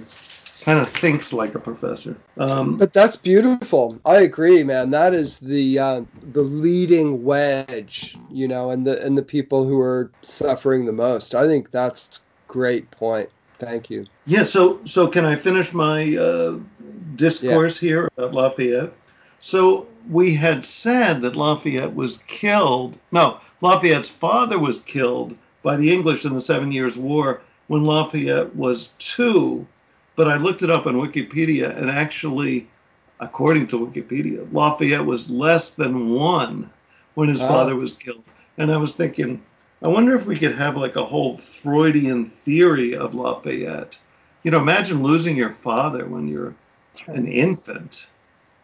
[0.67, 2.17] Kind of thinks like a professor.
[2.35, 4.01] Um, But that's beautiful.
[4.03, 4.91] I agree, man.
[4.91, 6.01] That is the uh,
[6.33, 11.35] the leading wedge, you know, and the and the people who are suffering the most.
[11.35, 13.29] I think that's great point.
[13.61, 14.07] Thank you.
[14.25, 16.57] Yeah, so so can I finish my uh,
[17.15, 18.91] discourse here about Lafayette?
[19.39, 22.97] So we had said that Lafayette was killed.
[23.13, 28.53] No, Lafayette's father was killed by the English in the Seven Years' War when Lafayette
[28.53, 29.65] was two.
[30.17, 32.67] But I looked it up on Wikipedia, and actually,
[33.19, 36.71] according to Wikipedia, Lafayette was less than one
[37.13, 38.23] when his father was killed.
[38.57, 39.43] And I was thinking,
[39.81, 43.99] I wonder if we could have like a whole Freudian theory of Lafayette.
[44.41, 46.55] You know, imagine losing your father when you're
[47.05, 48.07] an infant,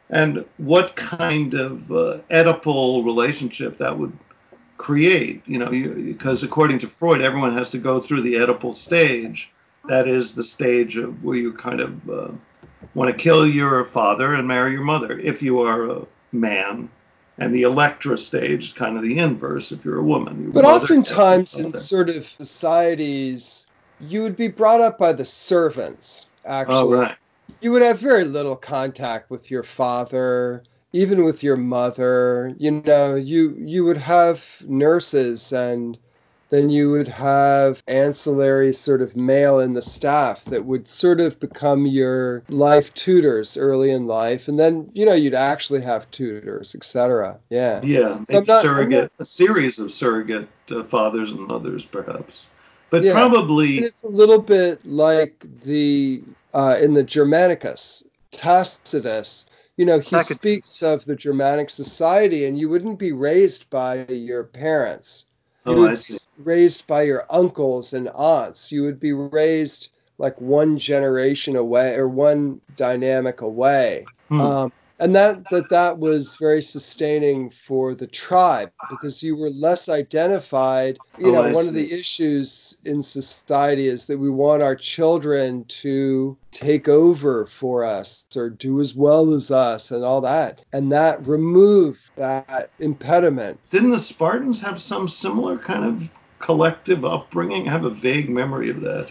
[0.09, 4.17] and what kind of uh, Oedipal relationship that would
[4.77, 5.43] create.
[5.45, 9.51] You know, because according to Freud, everyone has to go through the Oedipal stage.
[9.85, 12.31] That is the stage of where you kind of uh,
[12.93, 16.89] want to kill your father and marry your mother if you are a man.
[17.37, 20.43] And the Electra stage is kind of the inverse if you're a woman.
[20.43, 23.69] Your But oftentimes in sort of societies,
[23.99, 26.27] you would be brought up by the servants.
[26.45, 27.15] Actually, Oh, right.
[27.59, 32.53] you would have very little contact with your father, even with your mother.
[32.59, 35.97] You know, you you would have nurses and
[36.49, 41.39] then you would have ancillary sort of male in the staff that would sort of
[41.39, 46.75] become your life tutors early in life and then you know you'd actually have tutors
[46.75, 51.41] etc yeah Yeah, So I'm not- surrogate, not- a series of surrogate uh, fathers and
[51.47, 52.45] mothers, perhaps.
[52.89, 53.13] But Yeah.
[53.13, 56.21] probably, And it's a little bit like the
[56.53, 59.47] uh, in the Germanicus, Tacitus.
[59.77, 60.37] You know, he Tacitus.
[60.37, 65.25] speaks of the Germanic society, and you wouldn't be raised by your parents.
[65.65, 68.71] You oh, would be raised by your uncles and aunts.
[68.71, 74.05] You would be raised like one generation away or one dynamic away.
[74.29, 74.41] Hmm.
[74.41, 79.89] Um, and that, that that was very sustaining for the tribe because you were less
[79.89, 80.99] identified.
[81.17, 84.75] You Oh, know, I one of the issues in society is that we want our
[84.75, 90.61] children to take over for us or do as well as us and all that.
[90.71, 93.59] And that removed that impediment.
[93.69, 97.67] Didn't the Spartans have some similar kind of collective upbringing?
[97.67, 99.09] I have a vague memory of that,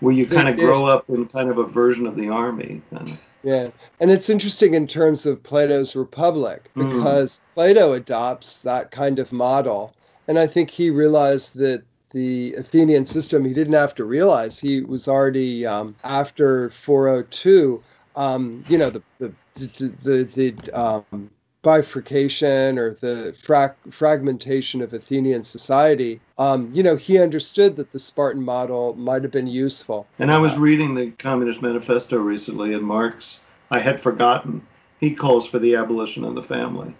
[0.00, 2.82] where you kind of grow up in kind of a version of the army.
[2.90, 3.18] Kind of.
[3.42, 6.92] Yeah, and it's interesting in terms of Plato's Republic Mm.
[6.92, 9.92] because Plato adopts that kind of model,
[10.26, 14.80] and I think he realized that the Athenian system, he didn't have to realize he
[14.82, 17.82] was already um, after 402.
[18.16, 21.30] Um, you know, the the the, the, the um,
[21.64, 27.98] bifurcation or the fra- fragmentation of Athenian society, um, you know, he understood that the
[27.98, 30.06] Spartan model might have been useful.
[30.20, 34.64] And I was reading the Communist Manifesto recently, and Marx, I had forgotten,
[35.00, 36.94] he calls for the abolition of the family.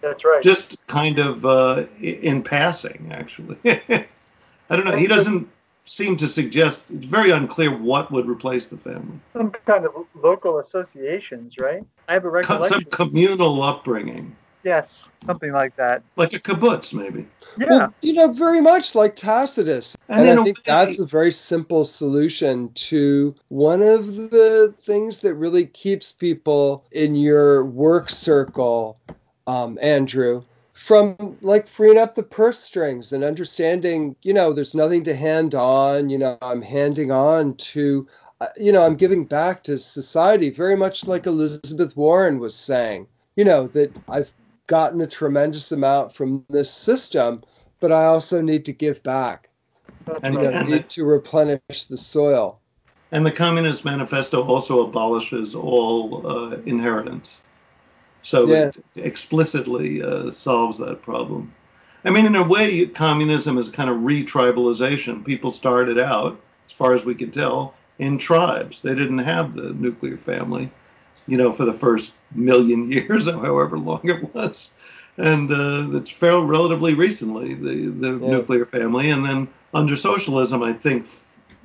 [0.00, 0.42] That's right.
[0.42, 3.56] Just kind of uh, in passing, actually.
[3.64, 4.96] I don't know.
[4.96, 5.48] He doesn't
[5.84, 6.90] seem to suggest.
[6.90, 9.18] It's very unclear what would replace the family.
[9.32, 11.82] Some kind of local associations, right?
[12.08, 12.82] I have a recollection.
[12.82, 14.36] Some communal upbringing.
[14.62, 16.02] Yes, something like that.
[16.16, 17.26] Like a kibbutz, maybe.
[17.58, 17.66] Yeah.
[17.70, 19.96] Well, you know, very much like Tacitus.
[20.06, 24.06] And And, in I a think way- that's a very simple solution to one of
[24.06, 28.98] the things that really keeps people in your work circle,
[29.46, 30.42] um, Andrew,
[30.84, 35.54] from like freeing up the purse strings and understanding, you know, there's nothing to hand
[35.54, 36.08] on.
[36.08, 38.08] You know, I'm handing on to,
[38.40, 43.06] uh, you know, I'm giving back to society very much like Elizabeth Warren was saying.
[43.36, 44.32] You know, that I've
[44.66, 47.42] gotten a tremendous amount from this system,
[47.78, 49.48] but I also need to give back.
[50.22, 52.58] And- You know, need to replenish the soil.
[53.12, 57.40] And the Communist Manifesto also abolishes all uh, inheritance.
[58.22, 58.68] So Yeah.
[58.68, 61.52] it explicitly uh, solves that problem.
[62.04, 65.24] I mean, in a way, communism is kind of re-tribalization.
[65.24, 68.82] People started out, as far as we can tell, in tribes.
[68.82, 70.70] They didn't have the nuclear family,
[71.26, 74.72] you know, for the first million years or however long it was.
[75.18, 78.16] And uh, it's fairly relatively recently, the, the Yeah.
[78.18, 79.10] nuclear family.
[79.10, 81.06] And then under socialism, I think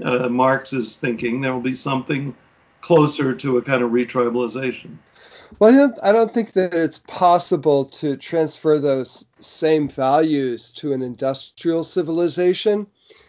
[0.03, 2.35] uh, Marx is thinking there will be something
[2.81, 4.97] closer to a kind of retribalization.
[5.59, 10.93] Well, I don't, I don't think that it's possible to transfer those same values to
[10.93, 12.87] an industrial civilization.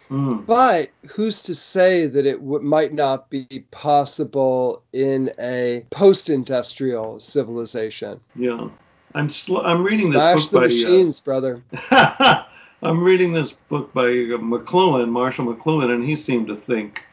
[0.09, 0.45] Mm.
[0.45, 8.21] But who's to say that it w- might not be possible in a post-industrial civilization?
[8.35, 8.69] Yeah,
[9.13, 11.61] I'm sl- I'm reading Smash this the book by machines, brother.
[11.91, 12.43] Uh,
[12.81, 17.03] I'm reading this book by uh, McLuhan, Marshall McLuhan, and he seemed to think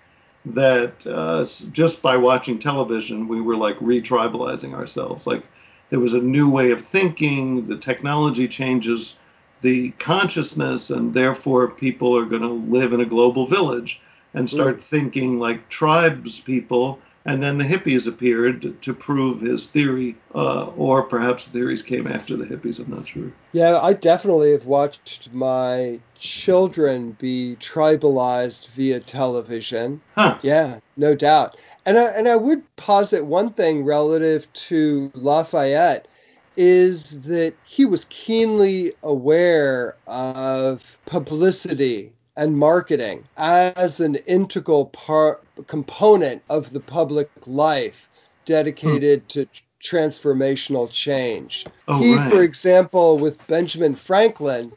[0.46, 5.26] that uh, just by watching television, we were like retribalizing ourselves.
[5.26, 5.42] Like
[5.90, 7.66] there was a new way of thinking.
[7.66, 9.18] The technology changes
[9.62, 14.00] the consciousness, and therefore people are going to live in a global village
[14.34, 17.00] and start thinking like tribes people.
[17.26, 22.06] And then the hippies appeared to prove his theory, uh, or perhaps the theories came
[22.06, 22.78] after the hippies.
[22.78, 23.32] I'm not sure.
[23.52, 30.02] Yeah, I definitely have watched my children be tribalized via television.
[30.14, 30.38] Huh.
[30.42, 31.56] Yeah, no doubt.
[31.86, 36.08] And I, and I would posit one thing relative to Lafayette
[36.56, 46.42] is that he was keenly aware of publicity and marketing as an integral part component
[46.48, 48.08] of the public life
[48.44, 49.26] dedicated hmm.
[49.28, 49.46] to
[49.82, 51.66] transformational change.
[51.86, 52.32] Oh, he, right.
[52.32, 54.70] for example, with Benjamin Franklin,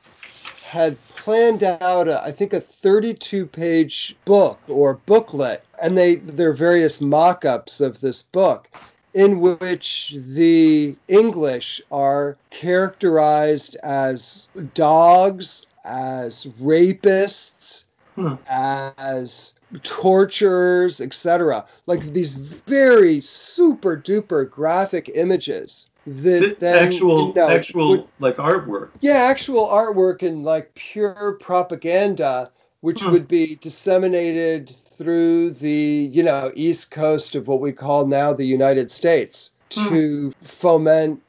[0.64, 6.54] had planned out, a, I think, a 32-page book or booklet, and they there are
[6.54, 8.70] various mock-ups of this book,
[9.14, 18.38] in which the English are characterized as dogs, as rapists, Huh.
[18.50, 21.66] as torturers, etc.
[21.86, 28.08] Like these very super duper graphic images that Th- then actual you know, actual would-
[28.20, 28.90] like artwork.
[29.02, 32.50] yeah, actual artwork and like pure propaganda,
[32.82, 33.12] which Hmm.
[33.12, 38.46] would be disseminated through the, you know, east coast of what we call now the
[38.46, 39.90] United States Hmm.
[39.90, 41.22] to foment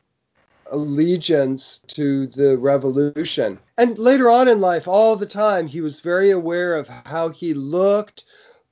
[0.70, 3.58] allegiance to the revolution.
[3.76, 7.54] And later on in life, all the time, he was very aware of how he
[7.54, 8.24] looked,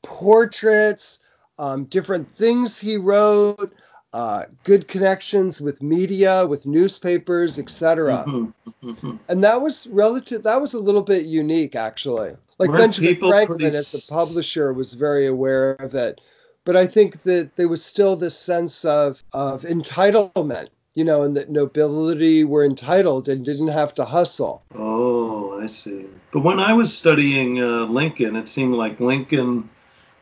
[0.03, 1.21] portraits,
[1.59, 3.73] um, different things he wrote,
[4.13, 8.25] uh, good connections with media, with newspapers, etc.
[8.27, 9.19] Mhm, mhm.
[9.29, 10.43] And that was relative.
[10.45, 12.35] That was a little bit unique, actually.
[12.59, 16.21] Like Weren't Benjamin Franklin, pretty as a publisher, was very aware of it.
[16.65, 21.37] But I think that there was still this sense of of entitlement, you know, and
[21.37, 24.63] that nobility were entitled and didn't have to hustle.
[24.75, 26.07] Oh, I see.
[26.33, 29.69] But when I was studying uh, Lincoln, it seemed like Lincoln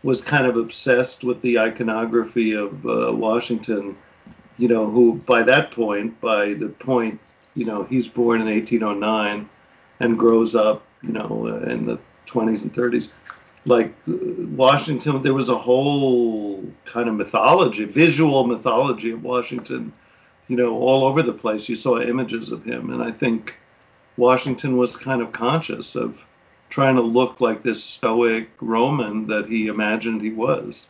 [0.02, 3.96] was kind of obsessed with the iconography of uh, Washington.
[4.58, 7.20] You know, who by that point, by the point,
[7.54, 9.48] you know, he's born in 1809
[10.00, 13.12] and grows up, you know, uh, in the 20s and 30s.
[13.64, 14.12] Like uh,
[14.56, 19.92] Washington, there was a whole kind of mythology, visual mythology of Washington,
[20.48, 21.68] you know, all over the place.
[21.68, 23.58] You saw images of him, and I think
[24.16, 26.24] Washington was kind of conscious of
[26.70, 30.88] trying to look like this stoic Roman that he imagined he was.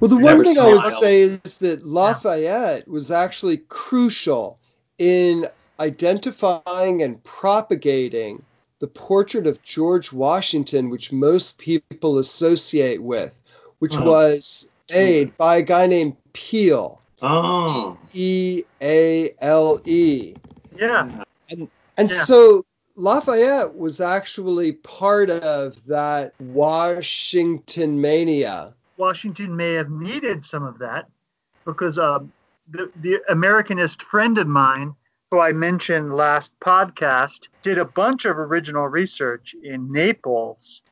[0.00, 0.90] Well, the You one thing I would it.
[0.90, 4.58] say is that Lafayette was actually crucial
[4.98, 5.46] in
[5.78, 8.42] identifying and propagating
[8.78, 13.32] the portrait of George Washington, which most people associate with,
[13.78, 14.04] which Huh.
[14.04, 17.00] was made by a guy named Peale.
[17.22, 17.98] Oh.
[18.12, 20.34] E A L E.
[20.76, 21.24] Yeah.
[21.50, 21.70] And
[22.10, 22.24] Yeah.
[22.24, 22.64] so
[22.96, 28.74] Lafayette was actually part of that Washington mania.
[28.96, 31.06] Washington may have needed some of that
[31.64, 32.32] because um,
[32.68, 34.94] the, the Americanist friend of mine,
[35.30, 40.82] who I mentioned last podcast, did a bunch of original research in Naples.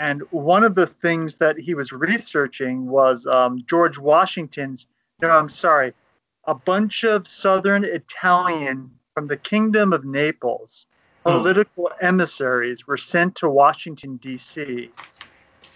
[0.00, 4.86] And one of the things that he was researching was um, George Washington's,
[5.22, 5.94] no, I'm sorry,
[6.46, 10.86] a bunch of Southern Italian from the Kingdom of Naples,
[11.24, 11.32] Hmm.
[11.38, 14.90] political emissaries were sent to Washington, D.C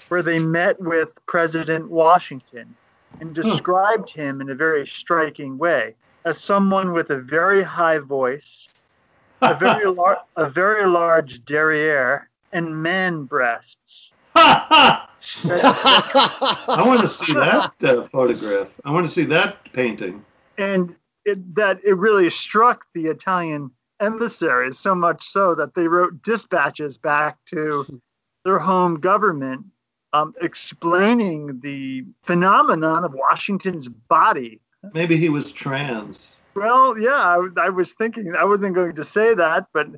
[0.09, 2.75] where they met with President Washington
[3.21, 5.95] and described him in a very striking way
[6.25, 8.69] as someone with a very high voice,
[9.43, 14.13] a very, lar- a very large derriere, and man breasts.
[15.45, 18.79] I I want to see that uh, photograph.
[18.85, 20.25] I want to see that painting.
[20.59, 20.95] And
[21.25, 23.71] it, that it really struck the Italian
[24.01, 28.01] emissaries so much so that they wrote dispatches back to
[28.45, 29.65] their home government
[30.13, 34.61] um, explaining the phenomenon of Washington's body
[34.95, 36.35] Maybe he was trans.
[36.55, 39.89] Well, yeah, I, I was thinking I wasn't going to say that, but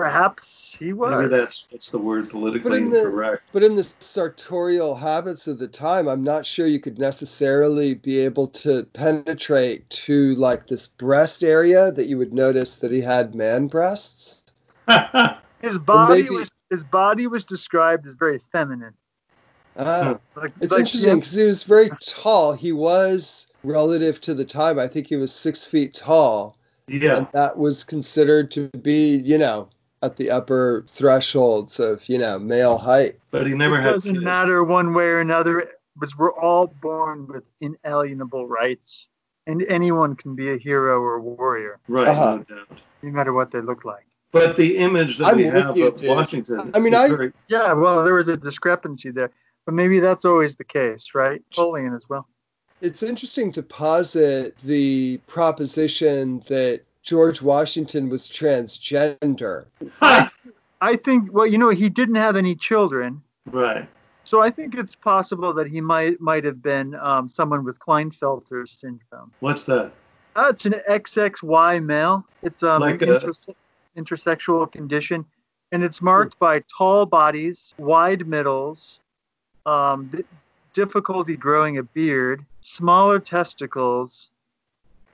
[0.00, 1.10] perhaps he was.
[1.16, 3.42] Maybe that's that's the word politically But in the- incorrect.
[3.52, 8.18] But in the sartorial habits of the time, I'm not sure you could necessarily be
[8.20, 13.34] able to penetrate to like this breast area that you would notice that he had
[13.34, 14.42] man breasts.
[15.60, 18.94] his body maybe- was his body was described as very feminine.
[19.76, 22.52] Ah, Like, it's like interesting because he was very tall.
[22.54, 24.78] He was relative to the time.
[24.78, 26.56] I think he was six feet tall,
[26.88, 27.16] yeah.
[27.18, 29.68] and that was considered to be, you know,
[30.02, 33.18] at the upper thresholds of, you know, male height.
[33.30, 34.24] But he never it had doesn't kids.
[34.24, 39.06] matter one way or another, because we're all born with inalienable rights,
[39.46, 42.42] and anyone can be a hero or a warrior, Right, Uh-huh.
[42.48, 42.68] no doubt.
[43.02, 44.04] no matter what they look like.
[44.32, 46.08] But the image that I'm we have you, of dude.
[46.08, 49.30] Washington I mean, I- very Yeah, well, there was a discrepancy there,
[49.66, 51.42] but maybe that's always the case, right?
[51.56, 52.26] Napoleon as well.
[52.80, 59.66] It's interesting to posit the proposition that George Washington was transgender.
[60.80, 63.88] I think, well, you know, he didn't have any children, right.
[64.24, 68.68] so I think it's possible that he might might have been um, someone with Klinefelter
[68.68, 69.32] syndrome.
[69.40, 69.92] What's that?
[70.34, 72.24] Uh, it's an XXY male.
[72.42, 73.54] It's um, Like an a- interse-
[73.96, 75.24] intersexual condition,
[75.72, 78.98] and it's marked by tall bodies, wide middles,
[79.66, 80.24] um, di-
[80.72, 84.30] difficulty growing a beard, smaller testicles,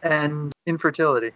[0.02, 1.32] and infertility.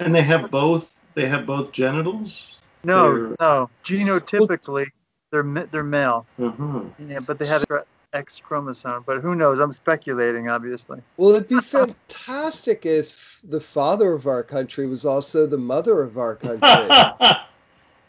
[0.00, 2.56] And they have both they have both genitals?
[2.82, 3.70] No, They're- no.
[3.84, 4.86] Genotypically,
[5.30, 6.26] they're they're male.
[6.38, 6.80] Uh-huh.
[6.98, 9.04] Yeah, but they have the X chromosome.
[9.06, 9.60] But who knows?
[9.60, 11.00] I'm speculating, obviously.
[11.16, 16.18] Well, it'd be fantastic if the father of our country was also the mother of
[16.18, 16.68] our country.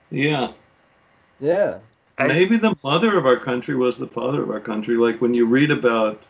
[0.10, 0.52] yeah.
[1.40, 1.80] yeah.
[2.20, 4.96] Maybe the mother of our country was the father of our country.
[4.96, 6.22] Like when you read about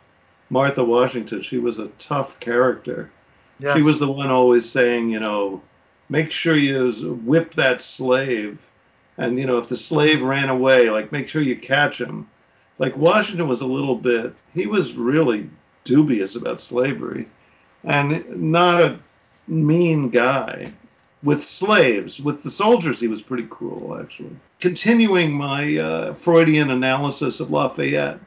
[0.50, 3.12] Martha Washington, she was a tough character.
[3.62, 3.76] Yeah.
[3.76, 5.62] She was the one always saying, you know,
[6.10, 6.92] make sure you
[7.24, 8.66] whip that slave.
[9.18, 12.28] And, you know, if the slave ran away, like make sure you catch him.
[12.80, 15.50] Like Washington was a little bit, he was really
[15.84, 17.28] dubious about slavery
[17.84, 19.00] and not a
[19.48, 20.74] mean guy.
[21.24, 24.36] With slaves, with the soldiers, he was pretty cruel, actually.
[24.60, 28.20] Continuing my uh, Freudian analysis of Lafayette,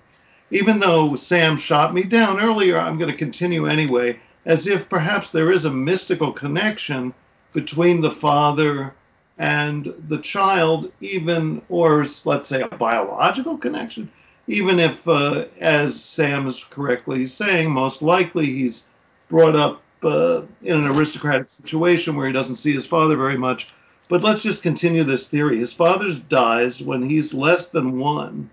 [0.53, 5.30] even though Sam shot me down earlier, I'm going to continue anyway, as if perhaps
[5.30, 7.14] there is a mystical connection
[7.53, 8.95] between the father
[9.38, 14.11] and the child, even, or let's say a biological connection,
[14.47, 18.84] even if, uh, as Sam is correctly saying, most likely he's
[19.28, 23.68] brought up uh, in an aristocratic situation where he doesn't see his father very much.
[24.09, 25.59] But let's just continue this theory.
[25.59, 28.51] His father dies when he's less than one.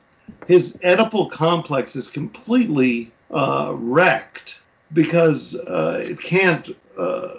[0.47, 4.60] His Oedipal complex is completely uh, wrecked
[4.93, 7.35] because uh, it can't uh,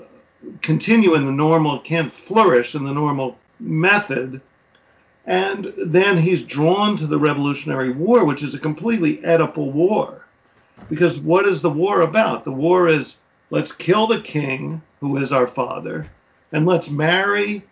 [0.60, 4.40] continue in the normal, it can't flourish in the normal method.
[5.26, 10.26] And then he's drawn to the Revolutionary War, which is a completely Oedipal war.
[10.88, 12.44] Because what is the war about?
[12.44, 16.08] The war is let's kill the king, who is our father,
[16.50, 17.62] and let's marry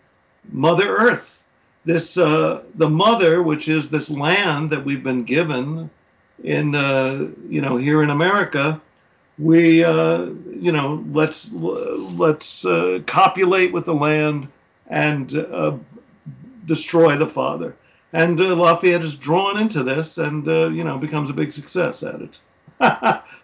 [0.49, 1.43] Mother Earth.
[1.83, 5.89] this uh, the mother, which is this land that we've been given
[6.43, 8.79] in uh, you know here in America,
[9.41, 10.25] we uh,
[10.59, 14.47] you know let's let's uh, copulate with the land
[14.87, 15.77] and uh,
[16.65, 17.75] destroy the father.
[18.13, 22.21] And uh, Lafayette is drawn into this and you know becomes a big success at
[22.21, 22.39] it.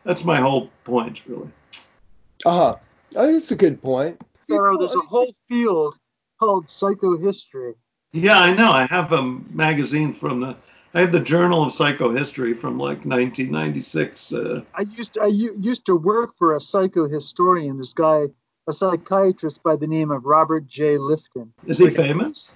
[0.03, 1.49] That's my whole point, really.
[2.45, 2.75] Uh huh.
[3.15, 4.21] Oh, that's a good point.
[4.49, 5.95] So there's a whole field
[6.39, 7.75] called psychohistory
[8.13, 8.71] yeah, I know.
[8.71, 10.55] I have a magazine from the.
[10.93, 14.33] I have the Journal of Psychohistory from like 1996.
[14.33, 17.77] Uh, I used to, I used to work for a psychohistorian.
[17.77, 18.27] This guy,
[18.67, 20.97] a psychiatrist by the name of Robert J.
[20.97, 21.49] Lifton.
[21.65, 22.51] Is he famous?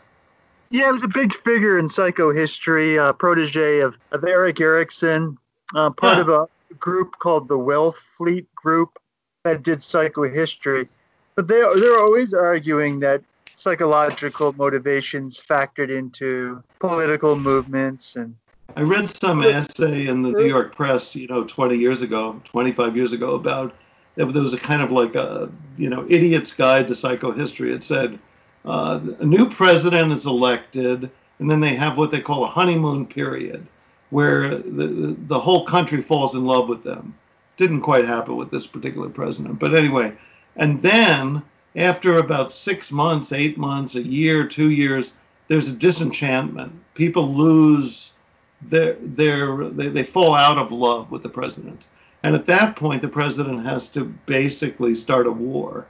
[0.70, 5.38] Yeah, he was a big figure in psychohistory, a protege of, of Erik Erikson,
[5.76, 6.48] uh, part of a
[6.80, 8.98] group called the Wellfleet Group
[9.44, 10.88] that did psychohistory.
[11.36, 13.22] But they they're always arguing that
[13.62, 18.36] psychological motivations factored into political movements and
[18.76, 22.96] I read some essay in the New York Press, you know, 20 years ago, 25
[22.96, 23.76] years ago, about
[24.16, 27.74] there was a kind of like a, you know, idiot's guide to psychohistory.
[27.74, 28.18] It said
[28.66, 31.10] uh, a new president is elected,
[31.40, 33.66] and then they have what they call a honeymoon period,
[34.10, 37.14] where the the whole country falls in love with them.
[37.58, 40.14] Didn't quite happen with this particular president, but anyway,
[40.56, 41.42] and then
[41.76, 45.16] after about six months, eight months, a year, two years,
[45.48, 46.74] there's a disenchantment.
[46.94, 48.14] People lose
[48.62, 51.82] their their they, they fall out of love with the president.
[52.24, 55.88] And at that point, the president has to basically start a war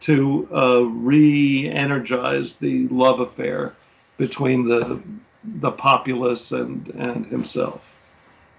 [0.00, 3.74] to uh, re-energize the love affair
[4.16, 5.00] between the
[5.44, 7.86] the populace and and himself.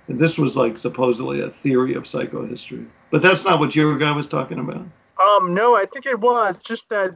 [0.08, 4.12] And this was like supposedly a theory of psychohistory, but that's not what your guy
[4.12, 4.86] was talking about.
[5.22, 7.16] Um, no, I think it was just that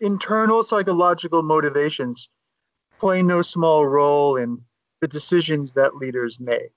[0.00, 2.28] internal psychological motivations
[2.98, 4.60] play no small role in
[5.00, 6.72] the decisions that leaders make.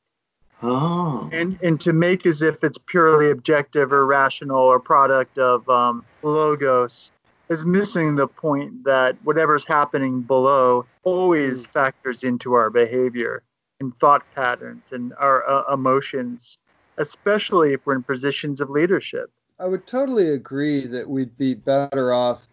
[0.62, 1.30] Oh.
[1.32, 6.04] And and to make as if it's purely objective or rational or product of um,
[6.22, 7.12] logos
[7.48, 11.72] is missing the point that whatever's happening below always hmm.
[11.72, 13.42] factors into our behavior
[13.80, 16.58] and thought patterns and our uh, emotions,
[16.98, 19.32] especially if we're in positions of leadership.
[19.60, 22.48] I would totally agree that we'd be better off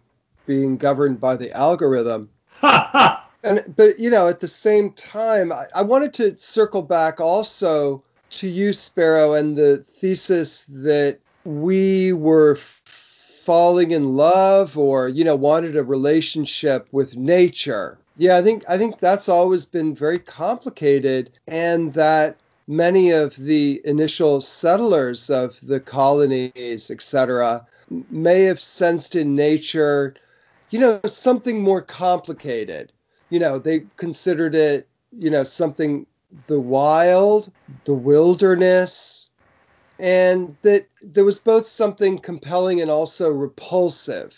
[0.45, 2.29] being governed by the algorithm.
[2.61, 8.03] and but you know, at the same time, I, I wanted to circle back also
[8.31, 12.59] to you, Sparrow, and the thesis that we were
[13.45, 17.97] falling in love or you know wanted a relationship with nature.
[18.17, 22.37] Yeah, I think I think that's always been very complicated and that
[22.67, 27.65] many of the initial settlers of the colonies, etc.,
[28.11, 30.15] may have sensed in nature,
[30.69, 32.91] you know, something more complicated.
[33.29, 34.87] You know, they considered it,
[35.17, 36.05] you know, something
[36.47, 37.51] the wild,
[37.85, 39.29] the wilderness,
[39.97, 44.35] and that there was both something compelling and also repulsive.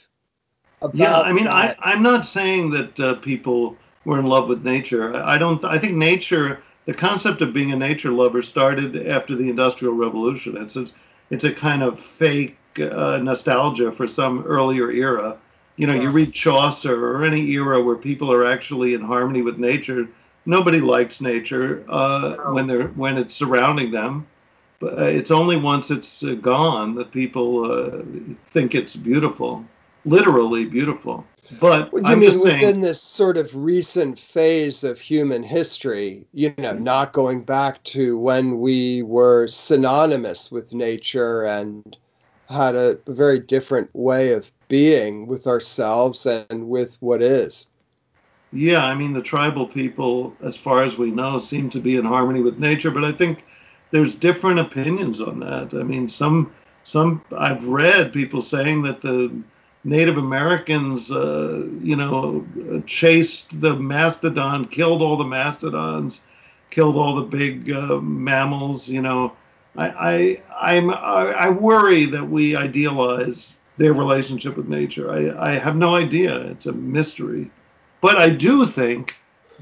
[0.93, 3.75] yeah, I mean, I, I'm not saying that uh, people
[4.05, 5.15] were in love with nature.
[5.15, 5.63] I don't.
[5.65, 10.57] I think nature the concept of being a nature lover started after the Industrial Revolution.
[10.57, 10.87] It's a,
[11.29, 15.37] it's a kind of fake uh, nostalgia for some earlier era.
[15.75, 16.01] You know, yeah.
[16.01, 20.07] you read Chaucer or any era where people are actually in harmony with nature.
[20.47, 22.53] Nobody likes nature uh, no.
[22.53, 24.25] when they're when it's surrounding them.
[24.79, 28.01] But uh, it's only once it's gone that people uh,
[28.49, 29.63] think it's beautiful,
[30.05, 31.23] literally beautiful.
[31.60, 36.54] But you I'm mean within saying, this sort of recent phase of human history, you
[36.58, 36.84] know, mm-hmm.
[36.84, 41.97] not going back to when we were synonymous with nature and
[42.50, 47.70] had a very different way of being with ourselves and with what is.
[48.52, 52.06] Yeah, I mean the tribal people, as far as we know, seem to be in
[52.06, 53.43] harmony with nature, but I think
[53.91, 55.74] there's different opinions on that.
[55.74, 56.52] I mean, some
[56.84, 59.32] some I've read people saying that the
[59.84, 62.45] Native Americans, uh, you know,
[62.86, 66.21] chased the mastodon, killed all the mastodons,
[66.69, 68.89] killed all the big uh, mammals.
[68.89, 69.34] You know,
[69.77, 70.41] I, I,
[70.73, 75.09] I'm, I worry that we idealize their relationship with nature.
[75.11, 76.38] I, I have no idea.
[76.51, 77.49] It's a mystery.
[78.01, 79.15] But I do think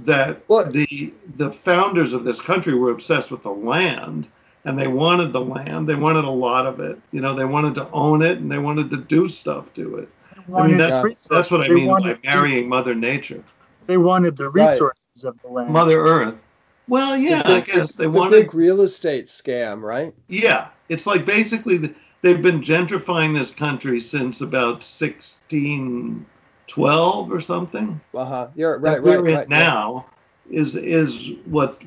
[0.03, 0.73] that what?
[0.73, 4.27] the the founders of this country were obsessed with the land
[4.67, 5.87] and they wanted the land.
[5.87, 6.99] They wanted a lot of it.
[7.13, 10.09] You know, they wanted to own it and they wanted to do stuff to it.
[10.53, 13.41] I mean, that's, that's what I mean by marrying Mother Nature.
[13.85, 15.29] They wanted the resources right.
[15.29, 15.71] of the land.
[15.71, 16.43] Mother Earth.
[16.89, 18.31] Well, yeah, the, I guess they wanted the wanted.
[18.31, 20.13] big real estate scam, right?
[20.27, 28.01] Yeah, it's like basically the, they've been gentrifying this country since about 1612 or something.
[28.13, 28.49] Uh huh.
[28.53, 28.95] You're right.
[28.95, 29.31] that we're right.
[29.31, 30.07] in right, now
[30.49, 31.81] is is what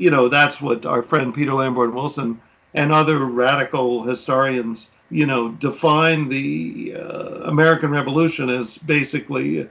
[0.00, 0.28] you know.
[0.28, 2.40] That's what our friend Peter Lamborn Wilson
[2.74, 9.68] and other radical historians, you know, define the uh, American Revolution as basically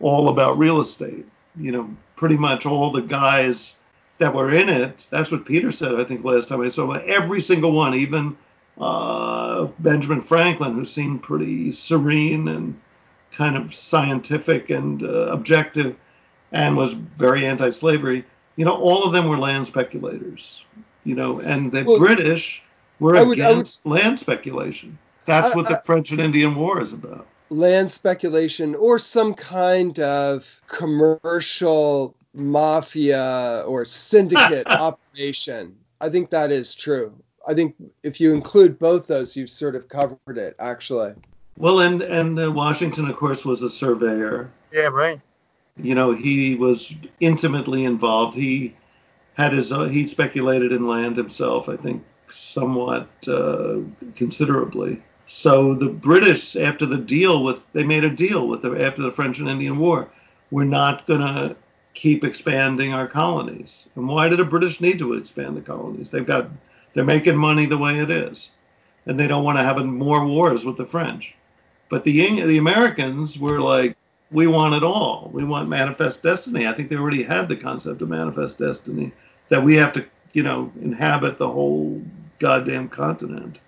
[0.00, 1.26] all about real estate.
[1.56, 3.76] You know, pretty much all the guys
[4.18, 5.06] that were in it.
[5.10, 7.02] That's what Peter said, I think, last time I saw him.
[7.06, 8.36] Every single one, even
[8.78, 12.80] uh, Benjamin Franklin, who seemed pretty serene and
[13.32, 15.96] kind of scientific and uh, objective
[16.52, 18.24] and was very anti-slavery.
[18.56, 20.64] You know, all of them were land speculators.
[21.04, 22.62] You know, and the Well, British
[23.00, 24.98] were would- I would- against land speculation.
[25.26, 27.26] That's I- what the I- French and Indian War is about.
[27.50, 35.76] land speculation or some kind of commercial mafia or syndicate operation.
[36.00, 37.12] I think that is true.
[37.46, 41.12] I think if you include both those, you've sort of covered it, actually.
[41.58, 44.50] Well, and and uh, Washington, of course, was a surveyor.
[44.72, 45.20] Yeah, right.
[45.80, 48.34] You know, he was intimately involved.
[48.34, 48.74] He
[49.34, 51.68] had his own, he speculated in land himself.
[51.68, 53.78] I think somewhat uh,
[54.14, 55.02] considerably.
[55.26, 59.10] So the British, after the deal with, they made a deal with the after the
[59.10, 60.10] French and Indian War.
[60.50, 61.56] We're not gonna
[61.94, 63.86] keep expanding our colonies.
[63.96, 66.10] And why did the British need to expand the colonies?
[66.10, 66.50] They've got,
[66.92, 68.50] they're making money the way it is,
[69.06, 71.34] and they don't want to have more wars with the French.
[71.88, 73.91] But the the Americans were like,
[74.32, 75.30] we want it all.
[75.32, 76.66] We want manifest destiny.
[76.66, 79.12] I think they already had the concept of manifest destiny
[79.48, 82.02] that we have to, you know, inhabit the whole
[82.38, 83.60] goddamn continent.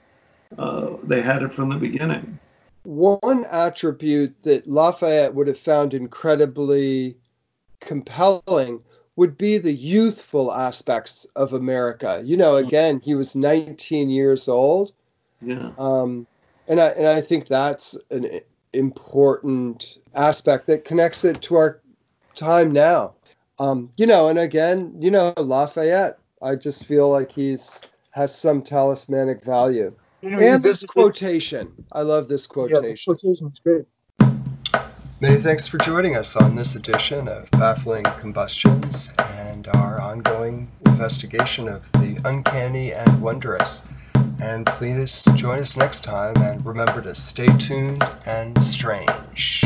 [0.58, 2.38] Uh, they had it from the beginning.
[2.84, 7.16] One attribute that Lafayette would have found incredibly
[7.80, 8.82] compelling
[9.16, 12.20] would be the youthful aspects of America.
[12.24, 14.92] You know, again, he was 19 years old.
[15.40, 15.70] Yeah.
[15.78, 16.26] Um,
[16.66, 18.40] and I and I think that's an
[18.74, 21.80] important aspect that connects it to our
[22.34, 23.14] time now.
[23.58, 28.62] Um, you know, and again, you know, Lafayette, I just feel like he's has some
[28.62, 29.92] talismanic value.
[30.22, 33.14] You know, And this visited- quotation, I love this Yeah, the quotation.
[33.14, 33.84] quotation's great.
[35.20, 41.68] Many thanks for joining us on this edition of Baffling Combustions and our ongoing investigation
[41.68, 43.80] of the uncanny and wondrous.
[44.44, 49.64] And please join us next time and remember to stay tuned and strange.